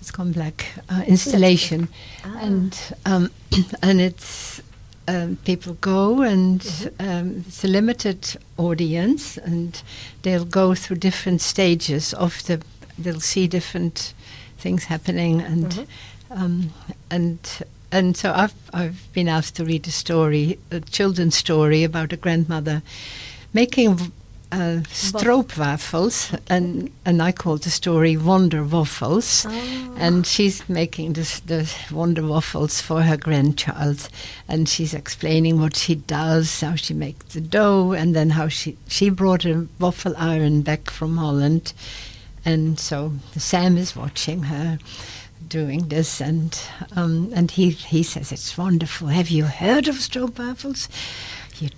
It's 0.00 0.10
gone 0.10 0.32
black. 0.32 0.66
Uh, 0.90 1.02
installation, 1.06 1.88
Ah. 2.24 2.38
and 2.42 2.78
um, 3.06 3.30
and 3.82 4.00
it's. 4.00 4.60
Um, 5.08 5.36
people 5.44 5.72
go 5.80 6.20
and 6.22 6.60
um, 7.00 7.44
it's 7.48 7.64
a 7.64 7.68
limited 7.68 8.36
audience 8.58 9.38
and 9.38 9.82
they'll 10.22 10.44
go 10.44 10.74
through 10.74 10.98
different 11.00 11.40
stages 11.40 12.12
of 12.14 12.42
the 12.46 12.60
they'll 13.02 13.20
see 13.20 13.46
different 13.48 14.12
things 14.58 14.84
happening 14.84 15.40
and 15.40 15.64
Mhm. 15.72 15.86
um, 16.30 16.70
and 17.10 17.38
and 17.90 18.16
so 18.16 18.32
I've 18.32 18.52
I've 18.74 19.08
been 19.14 19.28
asked 19.28 19.56
to 19.56 19.64
read 19.64 19.86
a 19.88 19.90
story, 19.90 20.58
a 20.70 20.80
children's 20.80 21.36
story 21.36 21.84
about 21.84 22.12
a 22.12 22.16
grandmother 22.16 22.82
making 23.54 24.12
uh, 24.50 24.80
stroopwafels, 24.84 26.38
and 26.48 26.90
and 27.04 27.20
I 27.22 27.32
call 27.32 27.58
the 27.58 27.70
story 27.70 28.16
Wonder 28.16 28.64
Waffles, 28.64 29.46
Oh. 29.48 29.94
and 29.98 30.26
she's 30.26 30.66
making 30.68 31.12
this 31.14 31.40
the 31.40 31.70
Wonder 31.92 32.22
Waffles 32.26 32.80
for 32.80 33.02
her 33.02 33.16
grandchild, 33.16 34.08
and 34.48 34.68
she's 34.68 34.94
explaining 34.94 35.60
what 35.60 35.76
she 35.76 35.94
does, 35.96 36.60
how 36.60 36.76
she 36.76 36.94
makes 36.94 37.34
the 37.34 37.40
dough, 37.40 37.92
and 37.92 38.14
then 38.14 38.30
how 38.30 38.48
she 38.48 38.76
she 38.88 39.10
brought 39.10 39.44
a 39.44 39.66
waffle 39.78 40.14
iron 40.16 40.62
back 40.62 40.90
from 40.90 41.16
Holland, 41.18 41.72
and 42.44 42.78
so 42.80 43.12
Sam 43.36 43.76
is 43.76 43.94
watching 43.94 44.44
her 44.44 44.78
doing 45.46 45.88
this, 45.88 46.20
and 46.20 46.58
um, 46.96 47.30
and 47.34 47.50
he 47.50 47.70
he 47.70 48.02
says 48.02 48.32
it's 48.32 48.56
wonderful. 48.56 49.08
Have 49.08 49.28
you 49.28 49.44
heard 49.44 49.88
of 49.88 49.96
stroopwafels? 49.96 50.88
You 51.60 51.68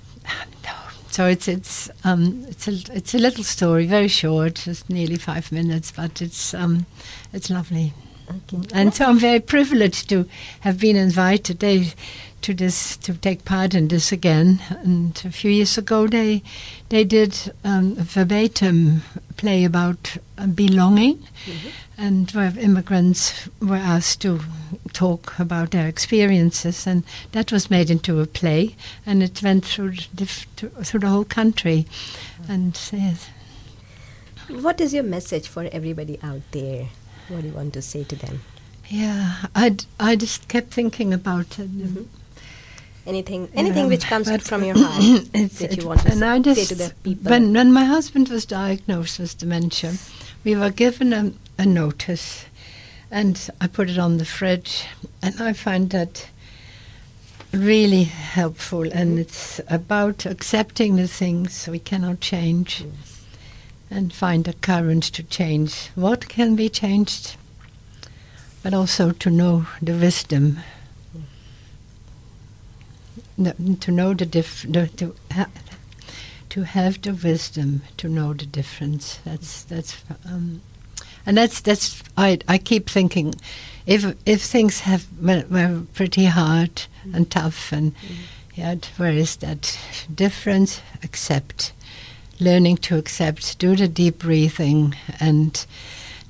no. 0.65 0.71
So 1.11 1.27
it's 1.27 1.49
it's 1.49 1.91
um, 2.05 2.45
it's 2.49 2.69
a 2.69 2.97
it's 2.97 3.15
a 3.15 3.19
little 3.19 3.43
story, 3.43 3.87
very 3.87 4.09
short, 4.09 4.55
just 4.55 4.89
nearly 4.89 5.17
five 5.17 5.51
minutes, 5.51 5.91
but 5.91 6.23
it's 6.23 6.55
um, 6.55 6.87
it's 7.33 7.51
lovely. 7.51 7.93
Okay. 8.31 8.63
And 8.73 8.95
so 8.95 9.07
I'm 9.07 9.19
very 9.19 9.41
privileged 9.41 10.09
to 10.11 10.27
have 10.61 10.79
been 10.79 10.97
invited 10.97 11.59
they, 11.59 11.93
to 12.43 12.55
this 12.55 12.97
to 12.99 13.15
take 13.15 13.45
part 13.45 13.75
in 13.75 13.89
this 13.89 14.13
again. 14.13 14.61
And 14.85 15.21
a 15.25 15.31
few 15.31 15.51
years 15.51 15.77
ago, 15.77 16.07
they 16.07 16.43
they 16.89 17.05
did 17.05 17.53
um, 17.65 17.97
a 17.99 18.03
verbatim 18.03 19.03
play 19.37 19.65
about 19.65 20.17
uh, 20.39 20.47
belonging, 20.47 21.27
and 21.99 22.31
where 22.31 22.53
immigrants 22.59 23.49
were 23.61 23.77
asked 23.77 24.23
to 24.23 24.41
talk 24.93 25.39
about 25.39 25.71
their 25.73 25.89
experiences, 25.89 26.87
and 26.87 27.05
that 27.33 27.51
was 27.51 27.71
made 27.71 27.91
into 27.91 28.21
a 28.21 28.27
play, 28.27 28.77
and 29.05 29.23
it 29.23 29.43
went 29.43 29.65
through 29.65 29.95
the 30.15 30.27
through 30.85 31.01
the 31.01 31.09
whole 31.09 31.25
country, 31.25 31.87
and 32.49 32.79
yes. 32.93 33.29
What 34.49 34.81
is 34.81 34.93
your 34.93 35.05
message 35.05 35.47
for 35.47 35.69
everybody 35.73 36.19
out 36.23 36.43
there? 36.51 36.89
What 37.31 37.43
do 37.43 37.49
you 37.49 37.55
want 37.55 37.73
to 37.75 37.83
say 37.83 38.05
to 38.05 38.17
them? 38.17 38.41
Yeah, 38.89 39.47
I 39.55 39.77
I 40.01 40.17
just 40.17 40.49
kept 40.49 40.75
thinking 40.75 41.13
about 41.15 41.59
it. 41.59 41.71
Mhm. 41.71 42.07
Anything, 43.07 43.49
anything 43.55 43.85
Um, 43.85 43.89
which 43.91 44.05
comes 44.05 44.29
from 44.47 44.63
your 44.65 44.77
heart 44.85 45.33
that 45.33 45.77
you 45.77 45.87
want 45.87 46.01
to 46.03 46.13
and 46.13 46.25
I 46.25 46.37
s- 46.39 46.45
say 46.45 46.55
just, 46.55 46.69
to 46.69 46.75
the 46.75 46.95
people. 47.03 47.31
When, 47.31 47.53
when 47.55 47.73
my 47.73 47.85
husband 47.85 48.29
was 48.29 48.45
diagnosed 48.45 49.19
with 49.19 49.39
dementia, 49.39 49.95
we 50.45 50.55
were 50.57 50.71
given 50.71 51.13
a, 51.13 51.33
a 51.59 51.65
notice, 51.65 52.45
and 53.11 53.39
I 53.61 53.69
put 53.69 53.89
it 53.91 53.99
on 53.99 54.19
the 54.19 54.25
fridge, 54.27 54.85
and 55.23 55.41
I 55.41 55.53
find 55.55 55.91
that 55.91 56.29
really 57.53 58.05
helpful, 58.05 58.83
and 58.93 59.19
it's 59.19 59.61
about 59.69 60.27
accepting 60.27 60.97
the 60.97 61.09
things 61.09 61.69
we 61.69 61.79
cannot 61.79 62.21
change 62.21 62.85
and 63.91 64.13
find 64.13 64.45
the 64.45 64.53
courage 64.53 65.11
to 65.13 65.23
change 65.23 65.89
what 65.95 66.29
can 66.29 66.55
be 66.57 66.69
changed, 66.69 67.37
but 68.63 68.73
also 68.73 69.11
to 69.11 69.31
know 69.31 69.67
the 69.83 69.93
wisdom. 69.95 70.59
To 73.81 73.91
know 73.91 74.13
the 74.13 74.27
diff, 74.27 74.67
the, 74.69 74.87
to, 74.99 75.15
ha- 75.33 75.49
to 76.51 76.65
have 76.65 77.01
the 77.01 77.15
wisdom 77.15 77.83
to 77.97 78.09
know 78.09 78.35
the 78.35 78.45
difference. 78.45 79.19
That's 79.25 79.63
that's 79.65 80.05
um, 80.27 80.61
and 81.25 81.39
that's 81.39 81.61
that's 81.61 82.03
I 82.17 82.39
I 82.49 82.59
keep 82.59 82.91
thinking 82.91 83.35
if 83.87 84.05
if 84.27 84.43
things 84.43 84.81
have 84.81 85.07
were, 85.23 85.45
were 85.49 85.83
pretty 85.95 86.27
hard 86.27 86.83
and 87.15 87.31
tough 87.31 87.73
and 87.73 87.95
yet 88.55 88.91
where 88.97 89.13
is 89.13 89.37
that 89.37 89.79
difference? 90.15 90.83
Accept, 91.03 91.73
learning 92.41 92.79
to 92.79 92.97
accept. 92.97 93.59
Do 93.59 93.77
the 93.77 93.89
deep 93.89 94.19
breathing 94.19 94.95
and 95.21 95.65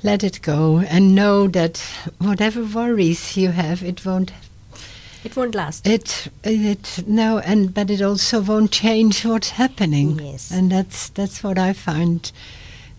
let 0.02 0.24
it 0.24 0.40
go 0.42 0.78
and 0.80 1.14
know 1.14 1.48
that 1.48 1.78
whatever 2.18 2.64
worries 2.64 3.36
you 3.36 3.50
have, 3.50 3.82
it 3.82 4.04
won't 4.04 4.32
It 5.24 5.36
won't 5.36 5.54
last. 5.54 5.86
it 5.86 6.28
it 6.42 7.04
no 7.06 7.38
and 7.38 7.74
but 7.74 7.90
it 7.90 8.00
also 8.02 8.40
won't 8.40 8.72
change 8.72 9.24
what's 9.24 9.50
happening. 9.50 10.18
Yes. 10.18 10.50
And 10.50 10.70
that's 10.72 11.10
that's 11.10 11.42
what 11.44 11.58
I 11.58 11.72
find. 11.74 12.32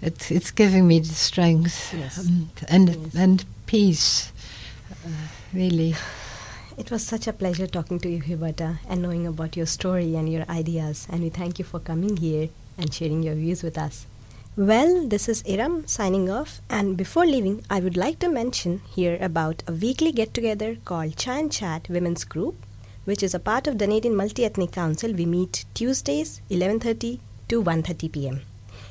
It's 0.01 0.31
it's 0.31 0.51
giving 0.51 0.87
me 0.87 0.99
the 0.99 1.13
strength 1.13 1.93
Yes. 1.97 2.19
um, 2.19 2.49
and 2.67 2.89
Yes. 2.89 3.15
and 3.15 3.45
peace. 3.65 4.31
Uh, 4.91 5.09
really. 5.53 5.95
It 6.77 6.89
was 6.91 7.03
such 7.03 7.27
a 7.27 7.33
pleasure 7.33 7.67
talking 7.67 7.99
to 7.99 8.09
you, 8.09 8.21
Huberta, 8.21 8.77
and 8.89 9.01
knowing 9.01 9.27
about 9.27 9.57
your 9.57 9.67
story 9.67 10.15
and 10.15 10.31
your 10.31 10.45
ideas. 10.49 11.05
And 11.11 11.21
we 11.23 11.29
thank 11.29 11.59
you 11.59 11.65
for 11.65 11.79
coming 11.79 12.17
here 12.17 12.49
and 12.81 12.93
sharing 12.93 13.23
your 13.23 13.35
views 13.35 13.63
with 13.63 13.77
us. 13.77 14.05
Well, 14.57 15.07
this 15.07 15.29
is 15.29 15.43
Iram 15.47 15.87
signing 15.87 16.29
off. 16.29 16.59
And 16.69 16.97
before 16.97 17.25
leaving, 17.25 17.63
I 17.69 17.79
would 17.79 17.95
like 17.95 18.19
to 18.19 18.29
mention 18.29 18.81
here 18.93 19.17
about 19.21 19.63
a 19.67 19.71
weekly 19.71 20.11
get 20.11 20.33
together 20.33 20.75
called 20.83 21.15
Chai 21.15 21.39
and 21.39 21.51
Chat 21.51 21.87
Women's 21.89 22.25
Group, 22.25 22.55
which 23.05 23.23
is 23.23 23.33
a 23.33 23.39
part 23.39 23.67
of 23.67 23.77
the 23.77 23.85
Dunedin 23.85 24.15
Multi 24.15 24.43
Ethnic 24.43 24.73
Council. 24.73 25.13
We 25.13 25.25
meet 25.25 25.63
Tuesdays, 25.73 26.41
11:30 26.49 27.19
to 27.47 27.63
1:30 27.63 28.11
p.m. 28.11 28.41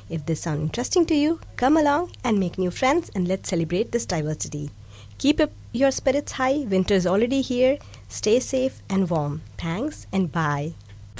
If 0.09 0.25
this 0.25 0.41
sounds 0.41 0.61
interesting 0.61 1.05
to 1.05 1.15
you, 1.15 1.39
come 1.55 1.77
along 1.77 2.11
and 2.23 2.39
make 2.39 2.57
new 2.57 2.71
friends 2.71 3.11
and 3.15 3.27
let's 3.27 3.49
celebrate 3.49 3.91
this 3.91 4.05
diversity. 4.05 4.71
Keep 5.19 5.39
up 5.39 5.51
your 5.71 5.91
spirits 5.91 6.33
high. 6.33 6.65
Winter 6.75 6.95
is 6.95 7.05
already 7.05 7.41
here. 7.41 7.77
Stay 8.09 8.39
safe 8.39 8.81
and 8.89 9.09
warm. 9.09 9.41
Thanks 9.57 10.07
and 10.11 10.31
bye. 10.31 10.73